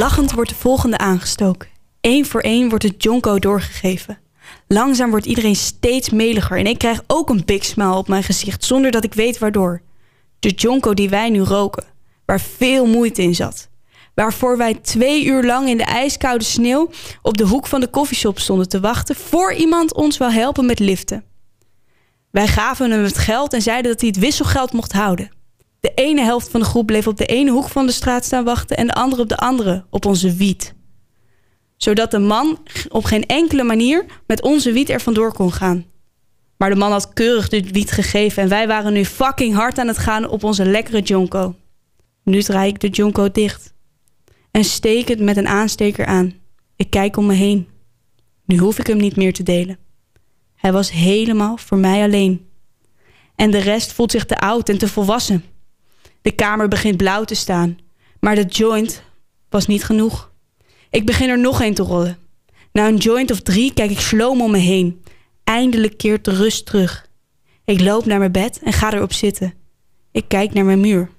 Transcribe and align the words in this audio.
Lachend 0.00 0.32
wordt 0.32 0.50
de 0.50 0.56
volgende 0.56 0.98
aangestoken. 0.98 1.68
Eén 2.00 2.26
voor 2.26 2.40
één 2.40 2.68
wordt 2.68 2.84
het 2.84 3.02
jonko 3.02 3.38
doorgegeven. 3.38 4.18
Langzaam 4.68 5.10
wordt 5.10 5.26
iedereen 5.26 5.56
steeds 5.56 6.10
meliger 6.10 6.58
en 6.58 6.66
ik 6.66 6.78
krijg 6.78 7.02
ook 7.06 7.28
een 7.28 7.42
big 7.44 7.64
smile 7.64 7.94
op 7.94 8.08
mijn 8.08 8.22
gezicht 8.22 8.64
zonder 8.64 8.90
dat 8.90 9.04
ik 9.04 9.14
weet 9.14 9.38
waardoor. 9.38 9.82
De 10.38 10.48
jonko 10.48 10.94
die 10.94 11.08
wij 11.08 11.30
nu 11.30 11.40
roken, 11.40 11.84
waar 12.24 12.40
veel 12.40 12.86
moeite 12.86 13.22
in 13.22 13.34
zat. 13.34 13.68
Waarvoor 14.14 14.56
wij 14.56 14.74
twee 14.74 15.24
uur 15.24 15.44
lang 15.44 15.68
in 15.68 15.76
de 15.76 15.84
ijskoude 15.84 16.44
sneeuw 16.44 16.90
op 17.22 17.36
de 17.36 17.46
hoek 17.46 17.66
van 17.66 17.80
de 17.80 17.88
koffieshop 17.88 18.38
stonden 18.38 18.68
te 18.68 18.80
wachten 18.80 19.16
voor 19.16 19.52
iemand 19.52 19.94
ons 19.94 20.18
wil 20.18 20.30
helpen 20.30 20.66
met 20.66 20.78
liften. 20.78 21.24
Wij 22.30 22.46
gaven 22.46 22.90
hem 22.90 23.02
het 23.02 23.18
geld 23.18 23.52
en 23.52 23.62
zeiden 23.62 23.90
dat 23.90 24.00
hij 24.00 24.08
het 24.08 24.18
wisselgeld 24.18 24.72
mocht 24.72 24.92
houden. 24.92 25.30
De 25.80 25.92
ene 25.94 26.20
helft 26.20 26.50
van 26.50 26.60
de 26.60 26.66
groep 26.66 26.86
bleef 26.86 27.06
op 27.06 27.16
de 27.16 27.26
ene 27.26 27.50
hoek 27.50 27.68
van 27.68 27.86
de 27.86 27.92
straat 27.92 28.24
staan 28.24 28.44
wachten 28.44 28.76
en 28.76 28.86
de 28.86 28.94
andere 28.94 29.22
op 29.22 29.28
de 29.28 29.36
andere, 29.36 29.84
op 29.90 30.04
onze 30.04 30.34
wiet. 30.34 30.74
Zodat 31.76 32.10
de 32.10 32.18
man 32.18 32.58
op 32.88 33.04
geen 33.04 33.26
enkele 33.26 33.62
manier 33.62 34.04
met 34.26 34.42
onze 34.42 34.72
wiet 34.72 34.90
er 34.90 35.00
vandoor 35.00 35.32
kon 35.32 35.52
gaan. 35.52 35.86
Maar 36.56 36.70
de 36.70 36.76
man 36.76 36.90
had 36.90 37.12
keurig 37.12 37.48
de 37.48 37.62
wiet 37.62 37.90
gegeven 37.90 38.42
en 38.42 38.48
wij 38.48 38.66
waren 38.66 38.92
nu 38.92 39.04
fucking 39.04 39.54
hard 39.54 39.78
aan 39.78 39.86
het 39.86 39.98
gaan 39.98 40.28
op 40.28 40.44
onze 40.44 40.64
lekkere 40.64 41.00
jonko. 41.00 41.54
Nu 42.24 42.42
draai 42.42 42.68
ik 42.68 42.80
de 42.80 42.88
jonko 42.88 43.30
dicht 43.30 43.74
en 44.50 44.64
steek 44.64 45.08
het 45.08 45.20
met 45.20 45.36
een 45.36 45.48
aansteker 45.48 46.06
aan. 46.06 46.34
Ik 46.76 46.90
kijk 46.90 47.16
om 47.16 47.26
me 47.26 47.34
heen. 47.34 47.68
Nu 48.44 48.58
hoef 48.58 48.78
ik 48.78 48.86
hem 48.86 48.96
niet 48.96 49.16
meer 49.16 49.32
te 49.32 49.42
delen. 49.42 49.78
Hij 50.54 50.72
was 50.72 50.90
helemaal 50.90 51.56
voor 51.56 51.78
mij 51.78 52.02
alleen. 52.02 52.48
En 53.36 53.50
de 53.50 53.58
rest 53.58 53.92
voelt 53.92 54.10
zich 54.10 54.26
te 54.26 54.38
oud 54.38 54.68
en 54.68 54.78
te 54.78 54.88
volwassen. 54.88 55.44
De 56.22 56.30
kamer 56.30 56.68
begint 56.68 56.96
blauw 56.96 57.24
te 57.24 57.34
staan, 57.34 57.78
maar 58.20 58.34
de 58.34 58.44
joint 58.44 59.02
was 59.48 59.66
niet 59.66 59.84
genoeg. 59.84 60.32
Ik 60.90 61.06
begin 61.06 61.28
er 61.28 61.38
nog 61.38 61.60
een 61.60 61.74
te 61.74 61.82
rollen. 61.82 62.18
Na 62.72 62.88
een 62.88 62.96
joint 62.96 63.30
of 63.30 63.40
drie 63.40 63.74
kijk 63.74 63.90
ik 63.90 64.00
sloom 64.00 64.42
om 64.42 64.50
me 64.50 64.58
heen. 64.58 65.02
Eindelijk 65.44 65.96
keert 65.96 66.24
de 66.24 66.34
rust 66.34 66.66
terug. 66.66 67.08
Ik 67.64 67.80
loop 67.80 68.04
naar 68.04 68.18
mijn 68.18 68.32
bed 68.32 68.60
en 68.64 68.72
ga 68.72 68.92
erop 68.92 69.12
zitten. 69.12 69.54
Ik 70.12 70.24
kijk 70.28 70.52
naar 70.52 70.64
mijn 70.64 70.80
muur, 70.80 71.10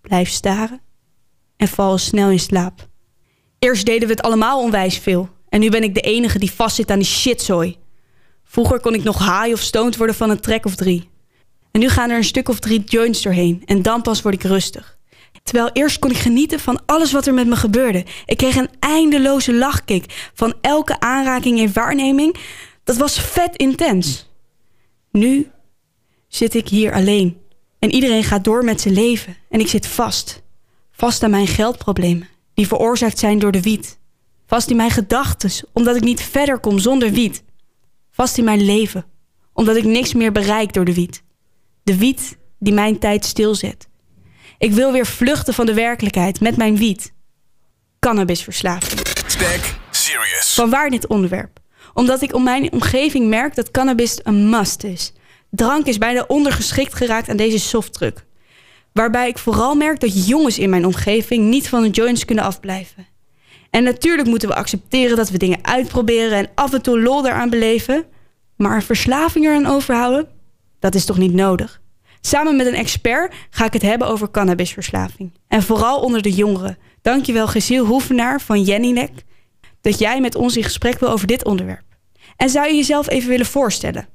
blijf 0.00 0.28
staren 0.28 0.80
en 1.56 1.68
val 1.68 1.98
snel 1.98 2.30
in 2.30 2.40
slaap. 2.40 2.88
Eerst 3.58 3.86
deden 3.86 4.08
we 4.08 4.14
het 4.14 4.22
allemaal 4.22 4.62
onwijs 4.62 4.98
veel. 4.98 5.28
En 5.48 5.60
nu 5.60 5.70
ben 5.70 5.82
ik 5.82 5.94
de 5.94 6.00
enige 6.00 6.38
die 6.38 6.52
vastzit 6.52 6.90
aan 6.90 6.98
die 6.98 7.06
shitzooi. 7.06 7.76
Vroeger 8.44 8.80
kon 8.80 8.94
ik 8.94 9.02
nog 9.02 9.18
high 9.18 9.52
of 9.52 9.60
stoned 9.60 9.96
worden 9.96 10.16
van 10.16 10.30
een 10.30 10.40
trek 10.40 10.64
of 10.64 10.74
drie. 10.74 11.08
En 11.74 11.80
nu 11.80 11.88
gaan 11.88 12.10
er 12.10 12.16
een 12.16 12.24
stuk 12.24 12.48
of 12.48 12.58
drie 12.58 12.84
joints 12.84 13.22
doorheen. 13.22 13.62
En 13.64 13.82
dan 13.82 14.02
pas 14.02 14.22
word 14.22 14.34
ik 14.34 14.42
rustig. 14.42 14.98
Terwijl 15.42 15.70
eerst 15.72 15.98
kon 15.98 16.10
ik 16.10 16.16
genieten 16.16 16.60
van 16.60 16.82
alles 16.86 17.12
wat 17.12 17.26
er 17.26 17.34
met 17.34 17.46
me 17.46 17.56
gebeurde. 17.56 18.04
Ik 18.26 18.36
kreeg 18.36 18.56
een 18.56 18.70
eindeloze 18.78 19.54
lachkick 19.54 20.30
van 20.34 20.54
elke 20.60 21.00
aanraking 21.00 21.60
en 21.60 21.72
waarneming. 21.72 22.36
Dat 22.84 22.96
was 22.96 23.20
vet 23.20 23.56
intens. 23.56 24.30
Nu 25.10 25.50
zit 26.28 26.54
ik 26.54 26.68
hier 26.68 26.92
alleen. 26.92 27.36
En 27.78 27.90
iedereen 27.90 28.24
gaat 28.24 28.44
door 28.44 28.64
met 28.64 28.80
zijn 28.80 28.94
leven. 28.94 29.36
En 29.48 29.60
ik 29.60 29.68
zit 29.68 29.86
vast. 29.86 30.42
Vast 30.90 31.22
aan 31.22 31.30
mijn 31.30 31.46
geldproblemen, 31.46 32.28
die 32.54 32.66
veroorzaakt 32.66 33.18
zijn 33.18 33.38
door 33.38 33.52
de 33.52 33.62
wiet. 33.62 33.98
Vast 34.46 34.70
in 34.70 34.76
mijn 34.76 34.90
gedachten, 34.90 35.50
omdat 35.72 35.96
ik 35.96 36.02
niet 36.02 36.22
verder 36.22 36.58
kom 36.58 36.78
zonder 36.78 37.10
wiet. 37.10 37.42
Vast 38.10 38.38
in 38.38 38.44
mijn 38.44 38.64
leven, 38.64 39.04
omdat 39.52 39.76
ik 39.76 39.84
niks 39.84 40.14
meer 40.14 40.32
bereik 40.32 40.72
door 40.72 40.84
de 40.84 40.94
wiet. 40.94 41.23
De 41.84 41.98
wiet 41.98 42.36
die 42.58 42.72
mijn 42.72 42.98
tijd 42.98 43.24
stilzet. 43.24 43.88
Ik 44.58 44.72
wil 44.72 44.92
weer 44.92 45.06
vluchten 45.06 45.54
van 45.54 45.66
de 45.66 45.74
werkelijkheid 45.74 46.40
met 46.40 46.56
mijn 46.56 46.76
wiet. 46.76 47.12
Cannabisverslaving. 47.98 49.00
Stack 49.26 49.74
serious. 49.90 50.54
Vanwaar 50.54 50.90
dit 50.90 51.06
onderwerp? 51.06 51.58
Omdat 51.94 52.22
ik 52.22 52.34
om 52.34 52.42
mijn 52.42 52.72
omgeving 52.72 53.28
merk 53.28 53.54
dat 53.54 53.70
cannabis 53.70 54.20
een 54.22 54.50
must 54.50 54.84
is. 54.84 55.12
Drank 55.50 55.86
is 55.86 55.98
bijna 55.98 56.24
ondergeschikt 56.26 56.94
geraakt 56.94 57.28
aan 57.28 57.36
deze 57.36 57.58
softdruk. 57.58 58.24
Waarbij 58.92 59.28
ik 59.28 59.38
vooral 59.38 59.74
merk 59.74 60.00
dat 60.00 60.26
jongens 60.26 60.58
in 60.58 60.70
mijn 60.70 60.86
omgeving 60.86 61.44
niet 61.44 61.68
van 61.68 61.82
de 61.82 61.90
joints 61.90 62.24
kunnen 62.24 62.44
afblijven. 62.44 63.06
En 63.70 63.82
natuurlijk 63.82 64.28
moeten 64.28 64.48
we 64.48 64.54
accepteren 64.54 65.16
dat 65.16 65.30
we 65.30 65.38
dingen 65.38 65.64
uitproberen 65.64 66.38
en 66.38 66.50
af 66.54 66.72
en 66.72 66.82
toe 66.82 67.00
lol 67.00 67.26
eraan 67.26 67.50
beleven. 67.50 68.04
Maar 68.56 68.74
een 68.74 68.82
verslaving 68.82 69.44
eraan 69.44 69.66
overhouden, 69.66 70.28
dat 70.84 70.94
is 70.94 71.04
toch 71.04 71.18
niet 71.18 71.32
nodig? 71.32 71.80
Samen 72.20 72.56
met 72.56 72.66
een 72.66 72.74
expert 72.74 73.34
ga 73.50 73.64
ik 73.64 73.72
het 73.72 73.82
hebben 73.82 74.08
over 74.08 74.30
cannabisverslaving. 74.30 75.32
En 75.48 75.62
vooral 75.62 76.00
onder 76.00 76.22
de 76.22 76.30
jongeren. 76.30 76.78
Dankjewel 77.02 77.46
Gesiel 77.46 77.86
Hoevenaar 77.86 78.40
van 78.40 78.62
Jennynek 78.62 79.10
dat 79.80 79.98
jij 79.98 80.20
met 80.20 80.34
ons 80.34 80.56
in 80.56 80.62
gesprek 80.62 80.98
wil 80.98 81.08
over 81.08 81.26
dit 81.26 81.44
onderwerp. 81.44 81.82
En 82.36 82.48
zou 82.48 82.66
je 82.66 82.74
jezelf 82.74 83.08
even 83.08 83.28
willen 83.28 83.46
voorstellen? 83.46 84.06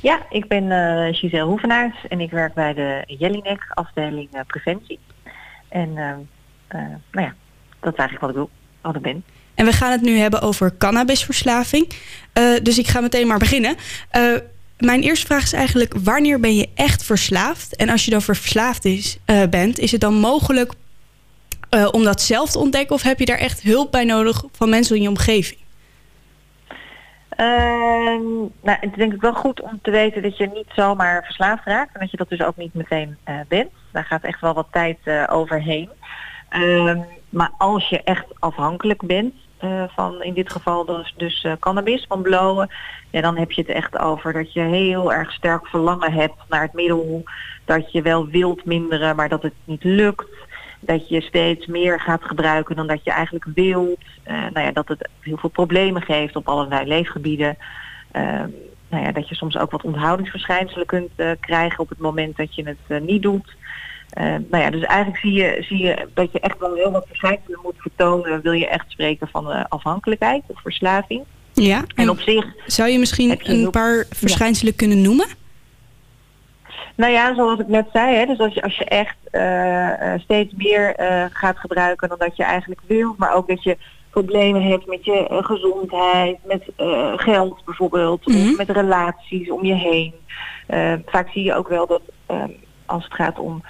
Ja, 0.00 0.26
ik 0.30 0.48
ben 0.48 0.64
uh, 0.64 1.14
Giselle 1.14 1.48
Hoevenaars 1.48 2.06
en 2.08 2.20
ik 2.20 2.30
werk 2.30 2.54
bij 2.54 2.74
de 2.74 3.04
Jellinek 3.18 3.66
afdeling 3.74 4.34
uh, 4.34 4.40
preventie. 4.46 4.98
En 5.68 5.88
uh, 5.88 6.14
nou 7.10 7.26
ja, 7.26 7.34
dat 7.80 7.92
is 7.92 7.98
eigenlijk 7.98 8.20
wat 8.20 8.30
ik 8.30 8.36
doe, 8.36 8.48
wat 8.80 8.96
ik 8.96 9.02
ben. 9.02 9.24
En 9.54 9.64
we 9.64 9.72
gaan 9.72 9.90
het 9.90 10.02
nu 10.02 10.16
hebben 10.16 10.40
over 10.40 10.76
cannabisverslaving. 10.76 11.92
dus 12.62 12.78
ik 12.78 12.86
ga 12.86 13.00
meteen 13.00 13.26
maar 13.26 13.38
beginnen. 13.38 13.76
Mijn 14.78 15.02
eerste 15.02 15.26
vraag 15.26 15.42
is 15.42 15.52
eigenlijk, 15.52 15.94
wanneer 16.02 16.40
ben 16.40 16.56
je 16.56 16.68
echt 16.74 17.04
verslaafd? 17.04 17.76
En 17.76 17.88
als 17.88 18.04
je 18.04 18.10
dan 18.10 18.22
verslaafd 18.22 18.84
is, 18.84 19.18
bent, 19.50 19.78
is 19.78 19.92
het 19.92 20.00
dan 20.00 20.14
mogelijk 20.14 20.72
om 21.92 22.04
dat 22.04 22.20
zelf 22.20 22.50
te 22.50 22.58
ontdekken? 22.58 22.94
Of 22.94 23.02
heb 23.02 23.18
je 23.18 23.24
daar 23.24 23.38
echt 23.38 23.62
hulp 23.62 23.90
bij 23.90 24.04
nodig 24.04 24.44
van 24.52 24.68
mensen 24.68 24.96
in 24.96 25.02
je 25.02 25.08
omgeving? 25.08 25.60
Uh, 27.40 27.46
nou, 28.62 28.78
het 28.80 28.90
is 28.90 28.96
denk 28.96 29.12
ik 29.12 29.20
wel 29.20 29.34
goed 29.34 29.60
om 29.60 29.78
te 29.82 29.90
weten 29.90 30.22
dat 30.22 30.36
je 30.36 30.50
niet 30.54 30.68
zomaar 30.74 31.24
verslaafd 31.24 31.64
raakt. 31.64 31.94
En 31.94 32.00
dat 32.00 32.10
je 32.10 32.16
dat 32.16 32.28
dus 32.28 32.42
ook 32.42 32.56
niet 32.56 32.74
meteen 32.74 33.16
uh, 33.28 33.40
bent. 33.48 33.70
Daar 33.92 34.04
gaat 34.04 34.22
echt 34.22 34.40
wel 34.40 34.54
wat 34.54 34.68
tijd 34.70 34.98
overheen. 35.28 35.88
Uh, 36.50 36.96
maar 37.28 37.50
als 37.58 37.88
je 37.88 38.02
echt 38.02 38.24
afhankelijk 38.38 39.02
bent 39.06 39.34
eh, 39.58 39.84
van 39.88 40.22
in 40.22 40.34
dit 40.34 40.52
geval 40.52 40.84
dus, 40.84 41.14
dus 41.16 41.46
cannabis, 41.60 42.04
van 42.08 42.22
blowen. 42.22 42.70
Ja, 43.10 43.20
dan 43.20 43.36
heb 43.36 43.52
je 43.52 43.60
het 43.60 43.70
echt 43.70 43.98
over 43.98 44.32
dat 44.32 44.52
je 44.52 44.60
heel 44.60 45.12
erg 45.12 45.32
sterk 45.32 45.66
verlangen 45.66 46.12
hebt 46.12 46.36
naar 46.48 46.62
het 46.62 46.72
middel. 46.72 47.22
Dat 47.64 47.92
je 47.92 48.02
wel 48.02 48.26
wilt 48.26 48.64
minderen, 48.64 49.16
maar 49.16 49.28
dat 49.28 49.42
het 49.42 49.54
niet 49.64 49.84
lukt 49.84 50.46
dat 50.80 51.08
je 51.08 51.20
steeds 51.20 51.66
meer 51.66 52.00
gaat 52.00 52.24
gebruiken 52.24 52.76
dan 52.76 52.86
dat 52.86 53.04
je 53.04 53.10
eigenlijk 53.10 53.46
wilt. 53.54 54.04
Uh, 54.28 54.34
nou 54.52 54.66
ja, 54.66 54.72
dat 54.72 54.88
het 54.88 55.08
heel 55.20 55.36
veel 55.36 55.50
problemen 55.50 56.02
geeft 56.02 56.36
op 56.36 56.48
allerlei 56.48 56.86
leefgebieden. 56.86 57.56
Uh, 58.12 58.42
nou 58.88 59.04
ja, 59.04 59.12
dat 59.12 59.28
je 59.28 59.34
soms 59.34 59.58
ook 59.58 59.70
wat 59.70 59.82
onthoudingsverschijnselen 59.82 60.86
kunt 60.86 61.10
krijgen 61.40 61.78
op 61.78 61.88
het 61.88 61.98
moment 61.98 62.36
dat 62.36 62.54
je 62.54 62.76
het 62.84 63.02
niet 63.02 63.22
doet. 63.22 63.56
Nou 64.48 64.62
ja, 64.62 64.70
dus 64.70 64.82
eigenlijk 64.82 65.20
zie 65.20 65.32
je, 65.32 65.64
zie 65.68 65.78
je 65.78 66.08
dat 66.14 66.32
je 66.32 66.40
echt 66.40 66.58
wel 66.58 66.74
heel 66.74 66.90
wat 66.90 67.06
verschijnselen 67.06 67.58
moet 67.62 67.74
vertonen. 67.76 68.42
Wil 68.42 68.52
je 68.52 68.68
echt 68.68 68.90
spreken 68.90 69.28
van 69.28 69.68
afhankelijkheid 69.68 70.42
of 70.46 70.60
verslaving. 70.60 71.24
Ja, 71.52 71.84
en, 71.94 72.10
op 72.10 72.20
zich... 72.20 72.46
Zou 72.66 72.88
je 72.88 72.98
misschien 72.98 73.40
een 73.42 73.70
paar 73.70 74.06
verschijnselen 74.10 74.72
ja. 74.72 74.78
kunnen 74.78 75.00
noemen? 75.00 75.26
Nou 76.94 77.12
ja, 77.12 77.34
zoals 77.34 77.60
ik 77.60 77.68
net 77.68 77.86
zei, 77.92 78.16
hè, 78.16 78.26
dus 78.26 78.38
als 78.38 78.54
je, 78.54 78.62
als 78.62 78.76
je 78.76 78.84
echt 78.84 79.16
uh, 79.32 80.20
steeds 80.22 80.54
meer 80.56 80.94
gaat 81.32 81.58
gebruiken 81.58 82.08
dan 82.08 82.18
dat 82.18 82.36
je 82.36 82.42
eigenlijk 82.42 82.80
wil, 82.86 83.14
maar 83.18 83.34
ook 83.34 83.48
dat 83.48 83.62
je 83.62 83.76
problemen 84.10 84.62
hebt 84.62 84.86
met 84.86 85.04
je 85.04 85.26
gezondheid, 85.42 86.38
met 86.44 86.64
geld 87.16 87.64
bijvoorbeeld, 87.64 88.26
mm 88.26 88.34
-hmm. 88.34 88.50
of 88.50 88.56
met 88.56 88.70
relaties 88.70 89.50
om 89.50 89.64
je 89.64 89.74
heen. 89.74 90.14
vaak 91.06 91.28
zie 91.28 91.44
je 91.44 91.54
ook 91.54 91.68
wel 91.68 91.86
dat 91.86 92.02
als 92.86 93.04
het 93.04 93.14
gaat 93.14 93.38
om 93.38 93.62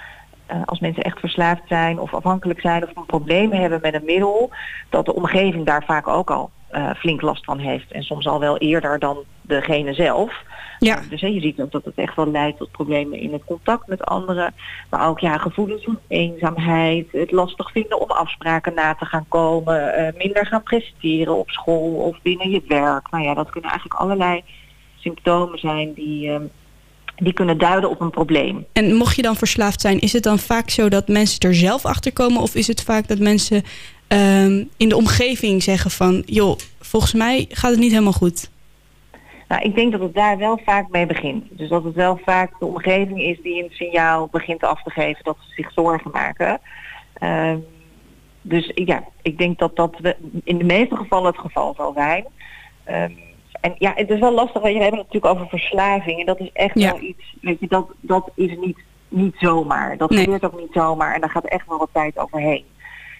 als 0.65 0.79
mensen 0.79 1.03
echt 1.03 1.19
verslaafd 1.19 1.61
zijn 1.67 1.99
of 1.99 2.13
afhankelijk 2.13 2.61
zijn 2.61 2.83
of 2.83 3.05
problemen 3.05 3.57
hebben 3.57 3.79
met 3.81 3.93
een 3.93 4.05
middel, 4.05 4.51
dat 4.89 5.05
de 5.05 5.15
omgeving 5.15 5.65
daar 5.65 5.83
vaak 5.83 6.07
ook 6.07 6.31
al 6.31 6.49
uh, 6.71 6.89
flink 6.93 7.21
last 7.21 7.45
van 7.45 7.59
heeft. 7.59 7.91
En 7.91 8.03
soms 8.03 8.27
al 8.27 8.39
wel 8.39 8.57
eerder 8.57 8.99
dan 8.99 9.17
degene 9.41 9.93
zelf. 9.93 10.43
Ja. 10.79 10.99
Dus 11.09 11.21
hè, 11.21 11.27
je 11.27 11.41
ziet 11.41 11.61
ook 11.61 11.71
dat 11.71 11.85
het 11.85 11.95
echt 11.95 12.15
wel 12.15 12.31
leidt 12.31 12.57
tot 12.57 12.71
problemen 12.71 13.19
in 13.19 13.33
het 13.33 13.43
contact 13.45 13.87
met 13.87 14.05
anderen. 14.05 14.53
Maar 14.89 15.07
ook 15.07 15.19
ja, 15.19 15.37
gevoelens 15.37 15.83
van 15.83 15.99
eenzaamheid, 16.07 17.07
het 17.11 17.31
lastig 17.31 17.71
vinden 17.71 17.99
om 17.99 18.11
afspraken 18.11 18.73
na 18.73 18.95
te 18.95 19.05
gaan 19.05 19.25
komen, 19.27 20.13
minder 20.17 20.45
gaan 20.45 20.63
presteren 20.63 21.37
op 21.37 21.49
school 21.49 21.93
of 21.93 22.21
binnen 22.21 22.49
je 22.49 22.61
werk. 22.67 23.11
Nou 23.11 23.23
ja, 23.23 23.33
dat 23.33 23.49
kunnen 23.49 23.69
eigenlijk 23.69 23.99
allerlei 23.99 24.43
symptomen 24.95 25.59
zijn 25.59 25.93
die, 25.93 26.29
uh, 26.29 26.35
die 27.19 27.33
kunnen 27.33 27.57
duiden 27.57 27.89
op 27.89 28.01
een 28.01 28.09
probleem. 28.09 28.65
En 28.73 28.95
mocht 28.95 29.15
je 29.15 29.21
dan 29.21 29.35
verslaafd 29.35 29.81
zijn, 29.81 29.99
is 29.99 30.13
het 30.13 30.23
dan 30.23 30.39
vaak 30.39 30.69
zo 30.69 30.89
dat 30.89 31.07
mensen 31.07 31.39
er 31.39 31.55
zelf 31.55 31.85
achter 31.85 32.13
komen? 32.13 32.41
Of 32.41 32.55
is 32.55 32.67
het 32.67 32.83
vaak 32.83 33.07
dat 33.07 33.19
mensen 33.19 33.63
um, 34.07 34.69
in 34.77 34.89
de 34.89 34.95
omgeving 34.95 35.63
zeggen 35.63 35.91
van... 35.91 36.23
joh, 36.25 36.57
volgens 36.79 37.13
mij 37.13 37.45
gaat 37.49 37.71
het 37.71 37.79
niet 37.79 37.91
helemaal 37.91 38.13
goed? 38.13 38.49
Nou, 39.47 39.61
ik 39.61 39.75
denk 39.75 39.91
dat 39.91 40.01
het 40.01 40.13
daar 40.13 40.37
wel 40.37 40.59
vaak 40.65 40.89
mee 40.89 41.05
begint. 41.05 41.45
Dus 41.49 41.69
dat 41.69 41.83
het 41.83 41.95
wel 41.95 42.19
vaak 42.25 42.59
de 42.59 42.65
omgeving 42.65 43.21
is 43.21 43.39
die 43.41 43.63
een 43.63 43.71
signaal 43.71 44.27
begint 44.31 44.63
af 44.63 44.83
te 44.83 44.89
geven 44.89 45.23
dat 45.23 45.37
ze 45.39 45.53
zich 45.55 45.71
zorgen 45.71 46.11
maken. 46.11 46.59
Uh, 47.23 47.53
Dus 48.41 48.71
ja, 48.75 49.03
ik 49.21 49.37
denk 49.37 49.59
dat 49.59 49.75
dat 49.75 49.95
we 50.01 50.15
in 50.43 50.57
de 50.57 50.63
meeste 50.63 50.95
gevallen 50.95 51.31
het 51.31 51.41
geval 51.41 51.73
zal 51.77 51.93
zijn. 51.93 52.25
Ehm, 52.83 53.11
en 53.59 53.75
ja, 53.77 53.93
het 53.95 54.09
is 54.09 54.19
wel 54.19 54.33
lastig, 54.33 54.61
want 54.61 54.73
je 54.73 54.81
hebt 54.81 54.95
het 54.95 55.05
natuurlijk 55.05 55.33
over 55.33 55.47
verslaving. 55.47 56.19
En 56.19 56.25
dat 56.25 56.39
is 56.39 56.49
echt 56.53 56.73
wel 56.73 56.99
iets, 57.01 57.35
weet 57.41 57.59
je, 57.59 57.67
dat, 57.67 57.87
dat 57.99 58.29
is 58.35 58.57
niet, 58.57 58.77
niet 59.07 59.35
zomaar. 59.37 59.97
Dat 59.97 60.15
gebeurt 60.15 60.45
ook 60.45 60.59
niet 60.59 60.73
zomaar. 60.73 61.13
En 61.13 61.21
daar 61.21 61.29
gaat 61.29 61.45
echt 61.45 61.67
wel 61.67 61.77
wat 61.77 61.89
tijd 61.93 62.17
overheen. 62.17 62.65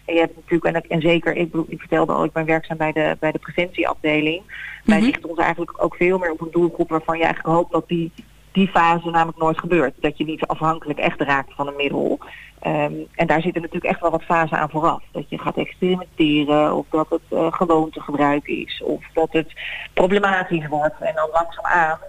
En 0.06 0.14
je 0.14 0.20
hebt 0.20 0.36
natuurlijk, 0.36 0.76
en, 0.76 0.90
en 0.90 1.02
zeker, 1.02 1.36
ik, 1.36 1.54
ik 1.68 1.80
vertelde 1.80 2.14
al, 2.14 2.24
ik 2.24 2.32
ben 2.32 2.46
werkzaam 2.46 2.78
bij 2.78 2.92
de, 2.92 3.18
bij 3.20 3.32
de 3.32 3.40
preventieafdeling. 3.40 4.42
Wij 4.84 4.98
mhm. 4.98 5.06
richten 5.06 5.30
ons 5.30 5.40
eigenlijk 5.40 5.84
ook 5.84 5.96
veel 5.96 6.18
meer 6.18 6.32
op 6.32 6.42
een 6.42 6.52
doelgroep 6.52 6.90
waarvan 6.90 7.18
je 7.18 7.24
eigenlijk 7.24 7.56
hoopt 7.56 7.72
dat 7.72 7.88
die, 7.88 8.12
die 8.52 8.68
fase 8.68 9.10
namelijk 9.10 9.38
nooit 9.38 9.60
gebeurt. 9.60 9.94
Dat 10.00 10.18
je 10.18 10.26
niet 10.26 10.46
afhankelijk 10.46 11.00
echt 11.00 11.22
raakt 11.22 11.54
van 11.56 11.68
een 11.68 11.76
middel. 11.76 12.20
Ehm, 12.60 12.94
en 13.16 13.28
daar 13.28 13.42
zitten 13.42 13.62
natuurlijk 13.62 13.92
echt 13.92 14.02
wel 14.02 14.12
wat 14.12 14.24
fasen 14.24 14.58
aan 14.58 14.70
vooraf. 14.70 15.04
Dat 15.12 15.30
je 15.30 15.38
gaat 15.38 15.58
experimenteren 15.58 16.76
of 16.76 16.86
dat 16.90 17.10
het 17.10 17.22
uh, 17.30 17.54
gewoontegebruik 17.54 18.48
is 18.48 18.84
of 18.86 19.04
dat 19.14 19.28
het 19.32 19.54
problematisch 19.94 20.68
wordt. 20.68 20.96
En 21.00 21.16
dan 21.16 21.30
langzaamaan 21.32 22.00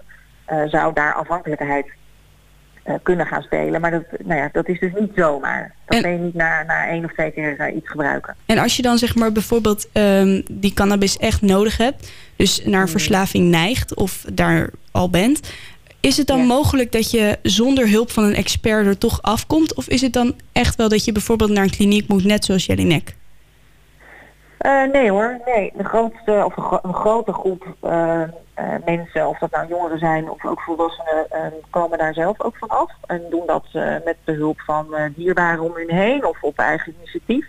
uh, 0.47 0.69
zou 0.69 0.93
daar 0.93 1.13
afhankelijkheid 1.13 1.85
uh, 2.85 2.95
kunnen 3.03 3.25
gaan 3.25 3.41
spelen. 3.41 3.81
Maar 3.81 3.91
dat, 3.91 4.03
nou 4.23 4.39
ja, 4.39 4.49
dat 4.51 4.67
is 4.67 4.79
dus 4.79 4.91
niet 4.99 5.11
zomaar. 5.15 5.75
Dat 5.85 5.95
en, 5.95 6.01
ben 6.01 6.11
je 6.11 6.17
niet 6.17 6.33
na, 6.33 6.63
na 6.63 6.87
één 6.87 7.05
of 7.05 7.13
twee 7.13 7.31
keer 7.31 7.71
iets 7.71 7.89
gebruiken. 7.89 8.35
En 8.45 8.57
als 8.57 8.75
je 8.75 8.81
dan 8.81 8.97
zeg 8.97 9.15
maar 9.15 9.31
bijvoorbeeld 9.31 9.89
um, 9.93 10.43
die 10.51 10.73
cannabis 10.73 11.17
echt 11.17 11.41
nodig 11.41 11.77
hebt, 11.77 12.11
dus 12.35 12.65
naar 12.65 12.81
hmm. 12.81 12.91
verslaving 12.91 13.49
neigt 13.49 13.95
of 13.95 14.25
daar 14.33 14.69
al 14.91 15.09
bent, 15.09 15.53
is 16.01 16.17
het 16.17 16.27
dan 16.27 16.45
mogelijk 16.45 16.91
dat 16.91 17.11
je 17.11 17.39
zonder 17.41 17.89
hulp 17.89 18.11
van 18.11 18.23
een 18.23 18.35
expert 18.35 18.85
er 18.85 18.97
toch 18.97 19.21
afkomt? 19.21 19.75
Of 19.75 19.87
is 19.87 20.01
het 20.01 20.13
dan 20.13 20.35
echt 20.51 20.75
wel 20.75 20.89
dat 20.89 21.05
je 21.05 21.11
bijvoorbeeld 21.11 21.49
naar 21.49 21.63
een 21.63 21.69
kliniek 21.69 22.07
moet, 22.07 22.23
net 22.23 22.45
zoals 22.45 22.65
Jelinek? 22.65 23.15
Uh, 24.61 24.83
nee 24.91 25.09
hoor, 25.11 25.39
nee. 25.45 25.73
De 25.75 25.83
grootste 25.83 26.43
of 26.45 26.81
een, 26.83 26.93
grote 26.93 27.33
groep 27.33 27.75
uh, 27.83 28.21
uh, 28.59 28.75
mensen, 28.85 29.27
of 29.27 29.37
dat 29.37 29.51
nou 29.51 29.67
jongeren 29.67 29.99
zijn 29.99 30.29
of 30.29 30.45
ook 30.45 30.61
volwassenen, 30.61 31.27
komen 31.69 31.97
daar 31.97 32.13
zelf 32.13 32.41
ook 32.41 32.57
van 32.57 32.69
af. 32.69 32.91
En 33.07 33.21
doen 33.29 33.45
dat 33.45 33.65
met 34.05 34.17
behulp 34.23 34.61
van 34.61 34.95
dierbaren 35.15 35.63
om 35.63 35.75
hun 35.75 35.91
heen 35.91 36.25
of 36.25 36.37
op 36.41 36.57
eigen 36.57 36.95
initiatief. 36.97 37.47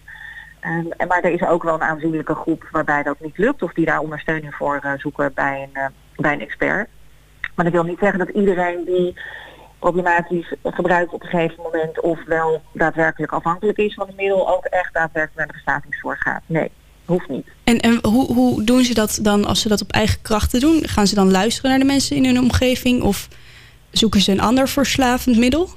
En, 0.61 0.89
maar 1.09 1.23
er 1.23 1.33
is 1.33 1.47
ook 1.47 1.63
wel 1.63 1.75
een 1.75 1.83
aanzienlijke 1.83 2.35
groep 2.35 2.69
waarbij 2.71 3.03
dat 3.03 3.21
niet 3.21 3.39
lukt 3.39 3.63
of 3.63 3.73
die 3.73 3.87
daar 3.87 4.01
ondersteuning 4.01 4.55
voor 4.55 4.97
zoeken 4.99 5.35
bij 5.35 5.69
een, 5.73 5.93
bij 6.17 6.33
een 6.33 6.41
expert. 6.41 6.89
Maar 7.55 7.65
dat 7.65 7.75
wil 7.75 7.83
niet 7.83 7.99
zeggen 7.99 8.19
dat 8.19 8.29
iedereen 8.29 8.85
die 8.85 9.15
problematisch 9.79 10.55
gebruikt 10.63 11.13
op 11.13 11.23
een 11.23 11.29
gegeven 11.29 11.63
moment 11.63 12.01
of 12.01 12.25
wel 12.27 12.63
daadwerkelijk 12.73 13.33
afhankelijk 13.33 13.79
is 13.79 13.95
van 13.95 14.07
het 14.07 14.17
middel 14.17 14.49
ook 14.49 14.65
echt 14.65 14.95
daadwerkelijk 14.95 15.37
naar 15.37 15.47
de 15.47 15.53
verslavingszorg 15.53 16.19
gaat. 16.21 16.43
Nee, 16.47 16.71
hoeft 17.05 17.29
niet. 17.29 17.47
En, 17.65 17.81
en 17.81 17.99
hoe, 18.03 18.33
hoe 18.33 18.65
doen 18.65 18.85
ze 18.85 18.95
dat 18.95 19.19
dan 19.23 19.45
als 19.45 19.61
ze 19.61 19.69
dat 19.69 19.83
op 19.83 19.91
eigen 19.91 20.23
krachten 20.23 20.61
doen? 20.61 20.89
Gaan 20.89 21.07
ze 21.07 21.15
dan 21.15 21.31
luisteren 21.31 21.71
naar 21.71 21.79
de 21.79 21.85
mensen 21.85 22.17
in 22.17 22.25
hun 22.25 22.39
omgeving 22.41 23.03
of 23.03 23.29
zoeken 23.91 24.21
ze 24.21 24.33
een 24.33 24.41
ander 24.41 24.69
verslavend 24.69 25.37
middel? 25.37 25.69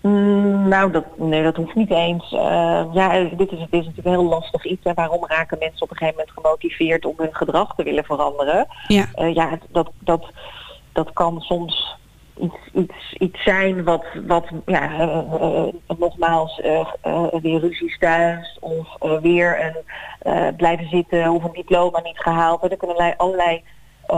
Mm, 0.00 0.68
nou, 0.68 0.92
dat, 0.92 1.04
nee, 1.16 1.42
dat 1.42 1.56
hoeft 1.56 1.74
niet 1.74 1.90
eens. 1.90 2.32
Uh, 2.32 2.84
ja, 2.92 3.24
dit 3.36 3.52
is, 3.52 3.58
dit 3.58 3.80
is 3.80 3.86
natuurlijk 3.86 4.06
een 4.06 4.12
heel 4.12 4.28
lastig 4.28 4.64
iets. 4.64 4.84
En 4.84 4.94
waarom 4.94 5.26
raken 5.26 5.58
mensen 5.58 5.82
op 5.82 5.90
een 5.90 5.96
gegeven 5.96 6.18
moment 6.18 6.36
gemotiveerd 6.36 7.04
om 7.04 7.14
hun 7.16 7.34
gedrag 7.34 7.74
te 7.74 7.82
willen 7.82 8.04
veranderen? 8.04 8.66
Ja, 8.88 9.06
uh, 9.16 9.34
ja 9.34 9.58
dat, 9.70 9.90
dat, 9.98 10.32
dat 10.92 11.12
kan 11.12 11.40
soms 11.40 11.96
iets, 12.40 12.56
iets, 12.72 13.14
iets 13.18 13.42
zijn 13.42 13.84
wat, 13.84 14.04
wat 14.26 14.46
ja, 14.66 14.90
uh, 15.00 15.62
nogmaals, 15.98 16.60
weer 17.42 17.60
ruzies 17.60 17.98
thuis 17.98 18.58
of 18.60 18.96
weer 19.22 19.64
een 19.64 20.56
blijven 20.56 20.88
zitten 20.88 21.30
of 21.30 21.44
een 21.44 21.52
diploma 21.52 22.00
niet 22.00 22.18
gehaald. 22.18 22.62
Er 22.62 22.76
kunnen 22.76 23.16
allerlei 23.16 23.62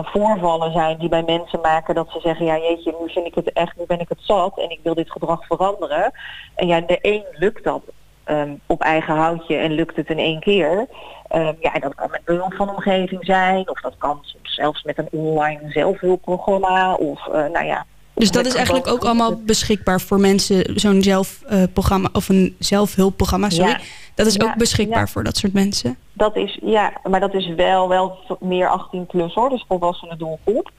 voorvallen 0.01 0.73
zijn 0.73 0.99
die 0.99 1.09
bij 1.09 1.23
mensen 1.23 1.61
maken 1.61 1.95
dat 1.95 2.11
ze 2.11 2.21
zeggen, 2.21 2.47
ja 2.47 2.59
jeetje, 2.59 2.97
nu 3.01 3.13
vind 3.13 3.27
ik 3.27 3.35
het 3.35 3.53
echt, 3.53 3.77
nu 3.77 3.85
ben 3.87 4.01
ik 4.01 4.09
het 4.09 4.21
zat 4.21 4.59
en 4.59 4.71
ik 4.71 4.81
wil 4.83 4.95
dit 4.95 5.11
gedrag 5.11 5.47
veranderen. 5.47 6.13
En 6.55 6.67
ja, 6.67 6.81
de 6.81 6.99
een 7.01 7.25
lukt 7.31 7.65
dat 7.65 7.83
um, 8.27 8.61
op 8.67 8.81
eigen 8.81 9.15
houtje 9.15 9.57
en 9.57 9.73
lukt 9.73 9.97
het 9.97 10.09
in 10.09 10.19
één 10.19 10.41
keer. 10.41 10.87
Um, 11.35 11.57
ja, 11.61 11.73
dat 11.73 11.95
kan 11.95 12.11
met 12.11 12.25
behulp 12.25 12.55
van 12.55 12.69
omgeving 12.69 13.25
zijn, 13.25 13.69
of 13.69 13.81
dat 13.81 13.95
kan 13.99 14.19
soms 14.23 14.55
zelfs 14.55 14.83
met 14.83 14.99
een 14.99 15.09
online 15.11 15.71
zelfhulpprogramma, 15.71 16.95
of 16.95 17.27
uh, 17.27 17.33
nou 17.33 17.65
ja, 17.65 17.87
dus 18.15 18.31
dat 18.31 18.47
is 18.47 18.55
eigenlijk 18.55 18.87
ook 18.87 19.05
allemaal 19.05 19.37
beschikbaar 19.37 20.01
voor 20.01 20.21
mensen, 20.21 20.81
zo'n 20.81 21.03
zelfprogramma 21.03 22.09
uh, 22.09 22.15
of 22.17 22.29
een 22.29 22.57
zelfhulpprogramma, 22.59 23.51
sorry. 23.51 23.77
Dat 24.15 24.27
is 24.27 24.41
ook 24.41 24.57
beschikbaar 24.57 25.09
voor 25.09 25.25
dat 25.25 25.37
soort 25.37 25.53
mensen. 25.53 25.97
Dat 26.13 26.37
is, 26.37 26.59
ja, 26.63 26.93
maar 27.11 27.21
dat 27.21 27.35
is 27.35 27.47
wel, 27.47 27.89
wel 27.89 28.19
meer 28.41 28.69
18 28.69 29.07
plus 29.07 29.35
hoor, 29.35 29.49
dus 29.49 29.65
volwassenen 29.69 30.19
doelgroep. 30.19 30.71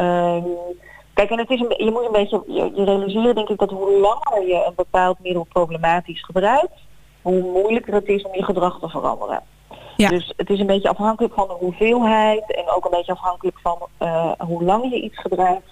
Um, 0.00 0.44
kijk, 1.14 1.30
en 1.30 1.38
het 1.38 1.50
is 1.50 1.60
een, 1.60 1.84
je 1.84 1.90
moet 1.90 2.04
een 2.04 2.12
beetje, 2.12 2.42
je, 2.46 2.72
je 2.74 2.84
realiseren 2.84 3.34
denk 3.34 3.48
ik 3.48 3.58
dat 3.58 3.70
hoe 3.70 4.00
langer 4.00 4.48
je 4.48 4.64
een 4.66 4.74
bepaald 4.76 5.18
middel 5.20 5.46
problematisch 5.52 6.24
gebruikt, 6.24 6.72
hoe 7.22 7.42
moeilijker 7.42 7.94
het 7.94 8.06
is 8.06 8.22
om 8.22 8.34
je 8.34 8.44
gedrag 8.44 8.78
te 8.78 8.88
veranderen. 8.88 9.42
Ja. 9.96 10.08
Dus 10.08 10.32
het 10.36 10.50
is 10.50 10.58
een 10.60 10.66
beetje 10.66 10.88
afhankelijk 10.88 11.34
van 11.34 11.48
de 11.48 11.54
hoeveelheid 11.54 12.54
en 12.54 12.68
ook 12.68 12.84
een 12.84 12.90
beetje 12.90 13.12
afhankelijk 13.12 13.58
van 13.62 13.78
uh, 14.02 14.32
hoe 14.38 14.64
lang 14.64 14.90
je 14.90 15.02
iets 15.02 15.20
gebruikt. 15.20 15.70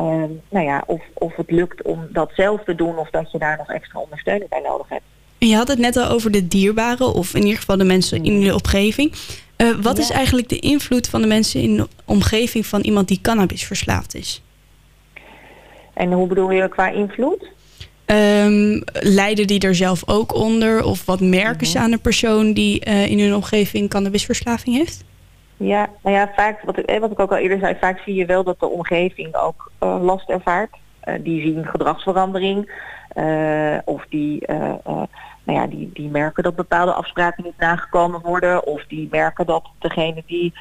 Uh, 0.00 0.24
nou 0.48 0.66
ja, 0.66 0.82
of, 0.86 1.02
of 1.14 1.36
het 1.36 1.50
lukt 1.50 1.82
om 1.82 2.08
dat 2.12 2.30
zelf 2.34 2.64
te 2.64 2.74
doen 2.74 2.98
of 2.98 3.10
dat 3.10 3.32
je 3.32 3.38
daar 3.38 3.56
nog 3.56 3.68
extra 3.70 4.00
ondersteuning 4.00 4.50
bij 4.50 4.60
nodig 4.60 4.88
hebt. 4.88 5.02
Je 5.38 5.54
had 5.54 5.68
het 5.68 5.78
net 5.78 5.96
al 5.96 6.08
over 6.08 6.30
de 6.30 6.48
dierbaren, 6.48 7.14
of 7.14 7.34
in 7.34 7.42
ieder 7.42 7.58
geval 7.58 7.76
de 7.76 7.84
mensen 7.84 8.24
in 8.24 8.40
de 8.40 8.54
omgeving. 8.54 9.12
Uh, 9.56 9.70
wat 9.82 9.98
is 9.98 10.10
eigenlijk 10.10 10.48
de 10.48 10.58
invloed 10.58 11.08
van 11.08 11.20
de 11.20 11.26
mensen 11.26 11.60
in 11.60 11.76
de 11.76 11.88
omgeving 12.04 12.66
van 12.66 12.80
iemand 12.80 13.08
die 13.08 13.20
cannabis 13.20 13.64
verslaafd 13.64 14.14
is? 14.14 14.42
En 15.94 16.12
hoe 16.12 16.26
bedoel 16.26 16.50
je 16.50 16.68
qua 16.68 16.88
invloed? 16.88 17.48
Um, 18.06 18.82
lijden 18.92 19.46
die 19.46 19.60
er 19.60 19.74
zelf 19.74 20.02
ook 20.06 20.34
onder? 20.34 20.84
Of 20.84 21.04
wat 21.04 21.20
merken 21.20 21.66
ze 21.66 21.76
mhm. 21.76 21.84
aan 21.84 21.92
een 21.92 22.00
persoon 22.00 22.52
die 22.52 22.86
uh, 22.86 23.06
in 23.06 23.20
hun 23.20 23.34
omgeving 23.34 23.88
cannabisverslaving 23.88 24.76
heeft? 24.76 25.04
Ja, 25.62 25.88
nou 26.02 26.16
ja, 26.16 26.30
vaak, 26.36 26.62
wat 26.62 26.78
ik, 26.78 26.84
eh, 26.84 27.00
wat 27.00 27.10
ik 27.10 27.18
ook 27.18 27.30
al 27.30 27.36
eerder 27.36 27.58
zei, 27.58 27.76
vaak 27.80 27.98
zie 27.98 28.14
je 28.14 28.26
wel 28.26 28.44
dat 28.44 28.60
de 28.60 28.66
omgeving 28.66 29.34
ook 29.34 29.70
uh, 29.80 30.02
last 30.02 30.28
ervaart. 30.28 30.76
Uh, 31.04 31.14
die 31.20 31.40
zien 31.42 31.66
gedragsverandering. 31.66 32.88
Uh, 33.14 33.78
of 33.84 34.06
die 34.08 34.46
nou 35.44 35.58
ja, 35.58 35.66
die, 35.66 35.90
die 35.92 36.08
merken 36.08 36.42
dat 36.42 36.56
bepaalde 36.56 36.92
afspraken 36.92 37.44
niet 37.44 37.58
nagekomen 37.58 38.20
worden. 38.20 38.66
Of 38.66 38.84
die 38.86 39.08
merken 39.10 39.46
dat 39.46 39.68
degene 39.78 40.22
die 40.26 40.52